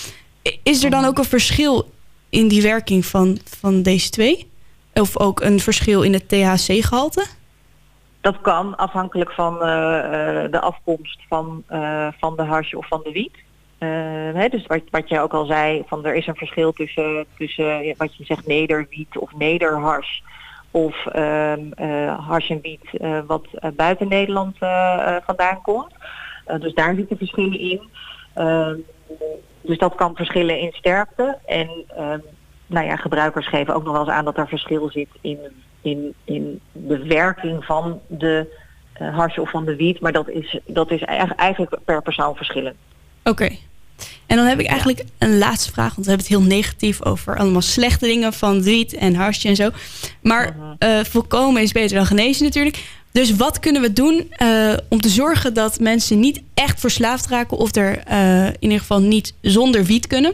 I- 0.47 0.59
Is 0.63 0.83
er 0.83 0.89
dan 0.89 0.99
Mhm. 0.99 1.09
ook 1.09 1.17
een 1.17 1.23
verschil 1.25 1.89
in 2.35 2.47
die 2.47 2.61
werking 2.61 3.05
van, 3.05 3.37
van 3.59 3.81
deze 3.81 4.09
twee? 4.09 4.51
Of 4.93 5.19
ook 5.19 5.41
een 5.41 5.59
verschil 5.59 6.01
in 6.01 6.13
het 6.13 6.29
THC-gehalte? 6.29 7.25
Dat 8.21 8.41
kan 8.41 8.77
afhankelijk 8.77 9.31
van 9.31 9.61
eh, 9.61 10.43
eh, 10.43 10.51
de 10.51 10.59
afkomst 10.59 11.19
van, 11.27 11.63
eh, 11.67 12.07
van 12.19 12.35
de 12.35 12.41
hash 12.41 12.73
of 12.73 12.87
van 12.87 13.01
de 13.03 13.11
wiet. 13.11 13.37
Eh, 13.77 13.89
hè, 14.33 14.47
dus 14.47 14.65
wat, 14.65 14.81
wat 14.91 15.09
jij 15.09 15.21
ook 15.21 15.33
al 15.33 15.45
zei, 15.45 15.83
van 15.87 16.05
er 16.05 16.15
is 16.15 16.27
een 16.27 16.35
verschil 16.35 16.73
tussen, 16.73 17.25
tussen 17.37 17.95
wat 17.97 18.15
je 18.15 18.25
zegt 18.25 18.47
nederwiet 18.47 19.17
of 19.17 19.35
nederhash. 19.35 20.19
Of 20.71 21.05
ehm 21.05 21.71
eh, 21.71 22.27
hash 22.27 22.49
en 22.49 22.61
wiet 22.61 22.89
wat 23.27 23.47
buiten 23.75 24.07
Nederland 24.07 24.57
vandaan 25.25 25.61
komt. 25.61 25.93
Dus 26.59 26.73
daar 26.73 26.95
zitten 26.95 27.17
verschillen 27.17 27.59
in. 27.59 27.81
Dus 29.61 29.77
dat 29.77 29.95
kan 29.95 30.15
verschillen 30.15 30.59
in 30.59 30.71
sterkte. 30.71 31.37
En 31.45 31.69
ehm, 31.95 32.19
nou 32.67 32.85
ja, 32.85 32.95
gebruikers 32.95 33.47
geven 33.47 33.75
ook 33.75 33.83
nog 33.83 33.91
wel 33.91 34.01
eens 34.01 34.11
aan 34.11 34.25
dat 34.25 34.37
er 34.37 34.47
verschil 34.47 34.89
zit 34.91 35.09
in, 35.21 35.39
in, 35.81 36.13
in 36.23 36.59
de 36.71 37.03
werking 37.05 37.65
van 37.65 37.99
de 38.07 38.63
eh 38.93 39.17
hash 39.17 39.37
of 39.37 39.49
van 39.49 39.65
de 39.65 39.75
wiet. 39.75 39.99
Maar 39.99 40.11
dat 40.11 40.29
is, 40.29 40.59
dat 40.65 40.91
is 40.91 41.01
eigen- 41.01 41.35
eigenlijk 41.35 41.77
per 41.85 42.01
persoon 42.01 42.35
verschillend. 42.35 42.75
Oké. 43.23 43.49
En 44.25 44.37
dan 44.37 44.45
heb 44.45 44.59
ik 44.59 44.67
eigenlijk 44.67 45.03
een 45.17 45.37
laatste 45.37 45.71
vraag. 45.71 45.93
Want 45.93 46.05
we 46.05 46.11
hebben 46.11 46.27
het 46.27 46.37
heel 46.37 46.47
negatief 46.57 47.03
over 47.05 47.37
allemaal 47.37 47.61
slechte 47.61 48.05
dingen 48.05 48.33
van 48.33 48.63
wiet 48.63 48.93
en 48.93 49.15
harsje 49.15 49.47
en 49.47 49.55
zo. 49.55 49.69
Maar 50.21 50.55
eh, 50.79 50.99
voorkomen 51.03 51.61
is 51.61 51.71
beter 51.71 51.97
dan 51.97 52.05
genezen 52.05 52.43
natuurlijk. 52.45 52.83
Dus 53.15 53.35
wat 53.35 53.59
kunnen 53.59 53.81
we 53.81 53.93
doen 53.93 54.27
eh, 54.31 54.73
om 54.89 55.01
te 55.01 55.09
zorgen 55.09 55.53
dat 55.53 55.79
mensen 55.79 56.19
niet 56.19 56.43
echt 56.53 56.79
verslaafd 56.79 57.27
raken... 57.27 57.57
of 57.57 57.75
er 57.75 57.97
eh, 57.97 58.45
in 58.45 58.55
ieder 58.59 58.79
geval 58.79 58.99
niet 58.99 59.33
zonder 59.41 59.83
wiet 59.83 60.07
kunnen? 60.07 60.33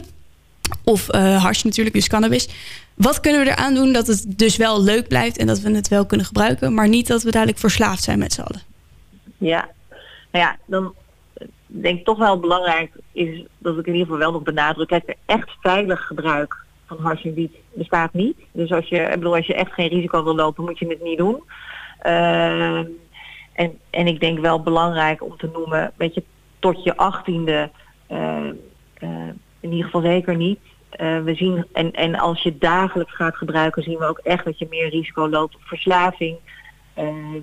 Of 0.84 1.06
harsje 1.12 1.66
natuurlijk, 1.66 1.96
dus 1.96 2.08
cannabis. 2.08 2.48
Wat 2.94 3.20
kunnen 3.20 3.44
we 3.44 3.50
eraan 3.50 3.74
doen 3.74 3.92
dat 3.92 4.06
het 4.06 4.24
dus 4.26 4.56
wel 4.56 4.82
leuk 4.82 5.08
blijft... 5.08 5.38
en 5.38 5.46
dat 5.46 5.60
we 5.60 5.74
het 5.74 5.88
wel 5.88 6.06
kunnen 6.06 6.26
gebruiken... 6.26 6.74
maar 6.74 6.88
niet 6.88 7.06
dat 7.06 7.22
we 7.22 7.30
dadelijk 7.30 7.58
verslaafd 7.58 8.02
zijn 8.02 8.18
met 8.18 8.32
z'n 8.32 8.40
allen? 8.40 8.62
Ja, 9.38 9.68
nou 10.30 10.44
ja, 10.44 10.56
dan 10.66 10.94
denk 11.66 11.98
ik 11.98 12.04
toch 12.04 12.18
wel 12.18 12.40
belangrijk 12.40 12.92
is 13.12 13.44
dat 13.58 13.78
ik 13.78 13.86
in 13.86 13.92
ieder 13.92 14.06
geval 14.06 14.20
wel 14.20 14.32
nog 14.32 14.42
benadruk. 14.42 14.88
Kijk, 14.88 15.16
echt 15.26 15.50
veilig 15.60 16.06
gebruik 16.06 16.56
van 16.86 16.98
hash 17.00 17.24
en 17.24 17.34
wiet 17.34 17.54
bestaat 17.72 18.12
niet. 18.12 18.36
Dus 18.52 18.72
als 18.72 18.88
je, 18.88 18.96
ik 18.96 19.10
bedoel, 19.10 19.36
als 19.36 19.46
je 19.46 19.54
echt 19.54 19.72
geen 19.72 19.88
risico 19.88 20.24
wil 20.24 20.34
lopen, 20.34 20.64
moet 20.64 20.78
je 20.78 20.86
het 20.86 21.02
niet 21.02 21.18
doen. 21.18 21.42
Ehm, 22.02 22.84
en, 23.52 23.78
en 23.90 24.06
ik 24.06 24.20
denk 24.20 24.38
wel 24.38 24.62
belangrijk 24.62 25.22
om 25.22 25.36
te 25.36 25.50
noemen, 25.52 25.92
weet 25.96 26.14
je, 26.14 26.22
tot 26.58 26.84
je 26.84 26.96
achttiende 26.96 27.70
eh, 28.06 28.48
eh, 28.94 29.28
in 29.60 29.70
ieder 29.70 29.84
geval 29.84 30.00
zeker 30.00 30.36
niet. 30.36 30.58
We 31.24 31.34
zien, 31.34 31.66
en, 31.72 31.92
en 31.92 32.14
als 32.14 32.42
je 32.42 32.58
dagelijks 32.58 33.14
gaat 33.14 33.36
gebruiken, 33.36 33.82
zien 33.82 33.98
we 33.98 34.04
ook 34.04 34.18
echt 34.18 34.44
dat 34.44 34.58
je 34.58 34.66
meer 34.70 34.88
risico 34.88 35.28
loopt 35.28 35.54
op 35.54 35.62
verslaving. 35.62 36.36
Ehm, 36.94 37.40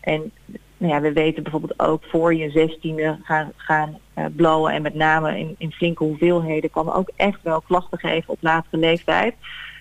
en 0.00 0.32
nou 0.76 0.92
ja, 0.92 1.00
we 1.00 1.12
weten 1.12 1.42
bijvoorbeeld 1.42 1.80
ook 1.80 2.04
voor 2.04 2.34
je 2.34 2.50
zestiende 2.50 3.18
gaan, 3.22 3.52
gaan 3.56 3.98
eh, 4.14 4.24
blowen 4.36 4.72
en 4.72 4.82
met 4.82 4.94
name 4.94 5.38
in, 5.38 5.54
in 5.58 5.72
flinke 5.72 6.04
hoeveelheden 6.04 6.70
kan 6.70 6.92
ook 6.92 7.10
echt 7.16 7.42
wel 7.42 7.60
klachten 7.60 7.98
geven 7.98 8.32
op 8.32 8.38
latere 8.42 8.76
leeftijd. 8.76 9.34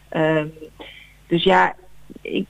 Ehm, 0.09 0.47
dus 1.27 1.43
ja, 1.43 1.75
ik, 2.21 2.47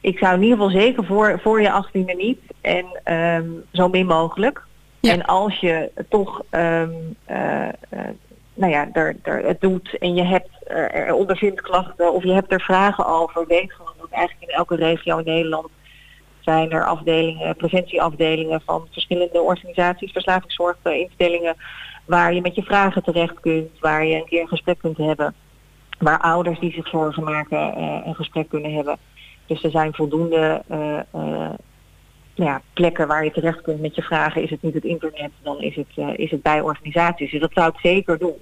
ik 0.00 0.18
zou 0.18 0.34
in 0.34 0.42
ieder 0.42 0.56
geval 0.58 0.80
zeker 0.80 1.04
voor, 1.04 1.40
voor 1.42 1.60
je 1.60 1.70
achttiende 1.70 2.14
niet 2.14 2.40
en 2.60 2.86
ehm, 3.04 3.48
zo 3.72 3.88
min 3.88 4.06
mogelijk. 4.06 4.62
Ja. 5.00 5.12
En 5.12 5.24
als 5.24 5.60
je 5.60 5.90
toch 6.08 6.42
ehm, 6.50 6.90
eh, 7.24 7.68
eh, 7.68 8.08
nou 8.54 8.72
ja, 8.72 8.88
er, 8.92 9.16
er, 9.22 9.44
het 9.44 9.60
doet 9.60 9.98
en 9.98 10.14
je 10.14 10.24
hebt 10.24 10.48
er, 10.66 10.90
er 10.90 11.14
ondervindt 11.14 11.60
klachten 11.60 12.12
of 12.12 12.22
je 12.22 12.32
hebt 12.32 12.52
er 12.52 12.60
vragen 12.60 13.06
over, 13.06 13.46
weet 13.46 13.72
gewoon 13.72 13.94
dat 13.98 14.10
eigenlijk 14.10 14.50
in 14.50 14.56
elke 14.56 14.76
regio 14.76 15.18
in 15.18 15.24
Nederland 15.24 15.68
zijn 16.40 16.70
er 16.70 16.84
afdelingen, 16.84 17.56
preventieafdelingen 17.56 18.60
van 18.64 18.88
verschillende 18.90 19.40
organisaties, 19.40 20.12
verslavingszorginstellingen, 20.12 21.56
waar 22.04 22.34
je 22.34 22.40
met 22.40 22.54
je 22.54 22.62
vragen 22.62 23.02
terecht 23.02 23.40
kunt, 23.40 23.78
waar 23.80 24.04
je 24.04 24.16
een 24.16 24.24
keer 24.24 24.40
een 24.40 24.48
gesprek 24.48 24.78
kunt 24.78 24.96
hebben, 24.96 25.34
waar 25.98 26.20
ouders 26.20 26.58
die 26.58 26.72
zich 26.72 26.88
zorgen 26.88 27.24
maken 27.24 27.74
eh, 27.74 28.00
een 28.04 28.14
gesprek 28.14 28.48
kunnen 28.48 28.74
hebben. 28.74 28.98
Dus 29.50 29.62
er 29.62 29.70
zijn 29.70 29.94
voldoende 29.94 30.62
eh, 30.68 30.98
eh, 30.98 31.52
nou 32.34 32.50
ja, 32.50 32.62
plekken 32.72 33.06
waar 33.06 33.24
je 33.24 33.30
terecht 33.30 33.60
kunt 33.60 33.80
met 33.80 33.94
je 33.94 34.02
vragen. 34.02 34.42
Is 34.42 34.50
het 34.50 34.62
niet 34.62 34.74
het 34.74 34.84
internet, 34.84 35.30
dan 35.42 35.60
is 35.60 35.76
het, 35.76 35.86
eh, 35.94 36.08
is 36.16 36.30
het 36.30 36.42
bij 36.42 36.60
organisaties. 36.60 37.30
Dus 37.30 37.40
dat 37.40 37.50
zou 37.54 37.68
ik 37.68 37.80
zeker 37.82 38.18
doen 38.18 38.34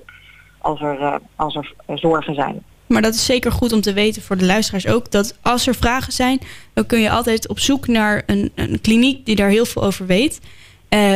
als 0.59 0.81
er, 0.81 1.21
als 1.37 1.55
er 1.55 1.75
zorgen 1.99 2.35
zijn. 2.35 2.63
Maar 2.87 3.03
dat 3.03 3.15
is 3.15 3.25
zeker 3.25 3.53
goed 3.53 3.73
om 3.73 3.81
te 3.81 3.93
weten 3.93 4.23
voor 4.23 4.37
de 4.37 4.45
luisteraars 4.45 4.87
ook. 4.87 5.11
Dat 5.11 5.39
als 5.43 5.67
er 5.67 5.75
vragen 5.75 6.13
zijn, 6.13 6.41
dan 6.73 6.87
kun 6.87 7.01
je 7.01 7.11
altijd 7.11 7.49
op 7.49 7.59
zoek 7.59 7.87
naar 7.87 8.23
een, 8.27 8.53
een 8.55 8.81
kliniek 8.81 9.27
die 9.27 9.37
daar 9.37 9.51
heel 9.51 9.67
veel 9.67 9.83
over 9.83 10.07
weet. 10.07 10.41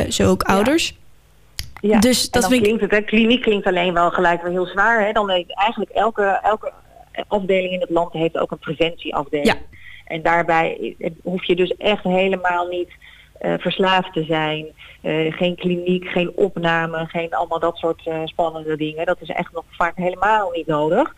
Zo 0.09 0.31
ook 0.31 0.43
ouders. 0.43 0.97
Ja, 1.81 1.99
Dus 1.99 2.31
dat 2.31 2.49
vind 2.49 2.63
klinkt 2.63 2.81
het, 2.81 2.91
hè, 2.91 3.01
kliniek 3.01 3.43
klinkt 3.43 3.67
alleen 3.67 3.93
wel 3.93 4.11
gelijk 4.11 4.43
weer 4.43 4.51
heel 4.53 4.67
zwaar. 4.67 5.07
Hè? 5.07 5.13
Dan 5.13 5.31
heeft 5.31 5.57
eigenlijk 5.57 5.91
elke, 5.91 6.41
elke 6.43 6.73
afdeling 7.29 7.73
in 7.73 7.81
het 7.81 7.91
land 7.91 8.13
heeft 8.13 8.39
ook 8.39 8.51
een 8.51 8.59
preventieafdeling. 8.59 9.47
Ja. 9.47 9.57
En 10.05 10.23
daarbij 10.23 10.97
hoef 11.23 11.45
je 11.45 11.57
dus 11.57 11.77
echt 11.77 12.05
helemaal 12.05 12.67
niet 12.67 12.91
eh, 13.43 13.55
verslaafd 13.59 14.13
te 14.13 14.25
zijn. 14.25 14.67
Eh, 15.01 15.33
geen 15.33 15.57
kliniek, 15.57 16.05
geen 16.09 16.33
opname, 16.37 17.07
geen 17.07 17.35
allemaal 17.35 17.59
dat 17.59 17.77
soort 17.77 18.07
eh, 18.07 18.21
spannende 18.25 18.77
dingen. 18.77 19.07
Dat 19.07 19.21
is 19.21 19.29
echt 19.29 19.53
nog 19.53 19.65
vaak 19.71 19.97
helemaal 19.97 20.51
niet 20.51 20.67
nodig. 20.67 21.15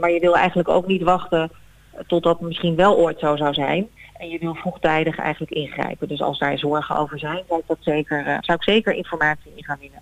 Maar 0.00 0.10
je 0.10 0.20
wil 0.20 0.36
eigenlijk 0.36 0.68
ook 0.68 0.86
niet 0.86 1.02
wachten 1.02 1.50
totdat 2.06 2.38
het 2.38 2.48
misschien 2.48 2.76
wel 2.76 2.96
ooit 2.96 3.18
zo 3.18 3.36
zou 3.36 3.54
zijn. 3.54 3.88
En 4.16 4.28
je 4.28 4.38
wil 4.38 4.54
vroegtijdig 4.54 5.18
eigenlijk 5.18 5.52
ingrijpen. 5.52 6.08
Dus 6.08 6.20
als 6.20 6.38
daar 6.38 6.58
zorgen 6.58 6.96
over 6.96 7.18
zijn, 7.18 7.42
zou 7.48 7.60
ik, 7.60 7.66
dat 7.66 7.78
zeker, 7.80 8.38
zou 8.40 8.58
ik 8.58 8.62
zeker 8.62 8.92
informatie 8.92 9.52
in 9.54 9.64
gaan 9.64 9.78
winnen. 9.80 10.00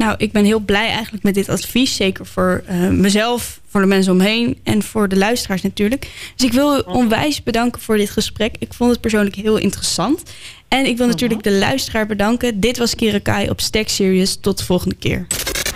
Nou, 0.00 0.14
ik 0.18 0.32
ben 0.32 0.44
heel 0.44 0.58
blij 0.58 0.88
eigenlijk 0.88 1.22
met 1.22 1.34
dit 1.34 1.48
advies. 1.48 1.96
Zeker 1.96 2.26
voor 2.26 2.62
eh, 2.66 2.88
mezelf, 2.88 3.60
voor 3.68 3.80
de 3.80 3.86
mensen 3.86 4.12
omheen 4.12 4.58
en 4.62 4.82
voor 4.82 5.08
de 5.08 5.16
luisteraars 5.16 5.62
natuurlijk. 5.62 6.08
Dus 6.36 6.46
ik 6.46 6.52
wil 6.52 6.76
u 6.76 6.82
onwijs 6.86 7.42
bedanken 7.42 7.80
voor 7.80 7.96
dit 7.96 8.10
gesprek. 8.10 8.54
Ik 8.58 8.74
vond 8.74 8.90
het 8.90 9.00
persoonlijk 9.00 9.34
heel 9.34 9.56
interessant. 9.56 10.22
En 10.68 10.86
ik 10.86 10.96
wil 10.96 11.06
natuurlijk 11.06 11.42
de 11.42 11.52
luisteraar 11.52 12.06
bedanken. 12.06 12.60
Dit 12.60 12.78
was 12.78 12.94
Kira 12.94 13.18
Kai 13.18 13.50
op 13.50 13.60
Stack 13.60 13.88
Serious. 13.88 14.36
Tot 14.40 14.58
de 14.58 14.64
volgende 14.64 14.94
keer. 14.94 15.26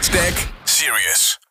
Stack 0.00 0.48
Serious. 0.64 1.43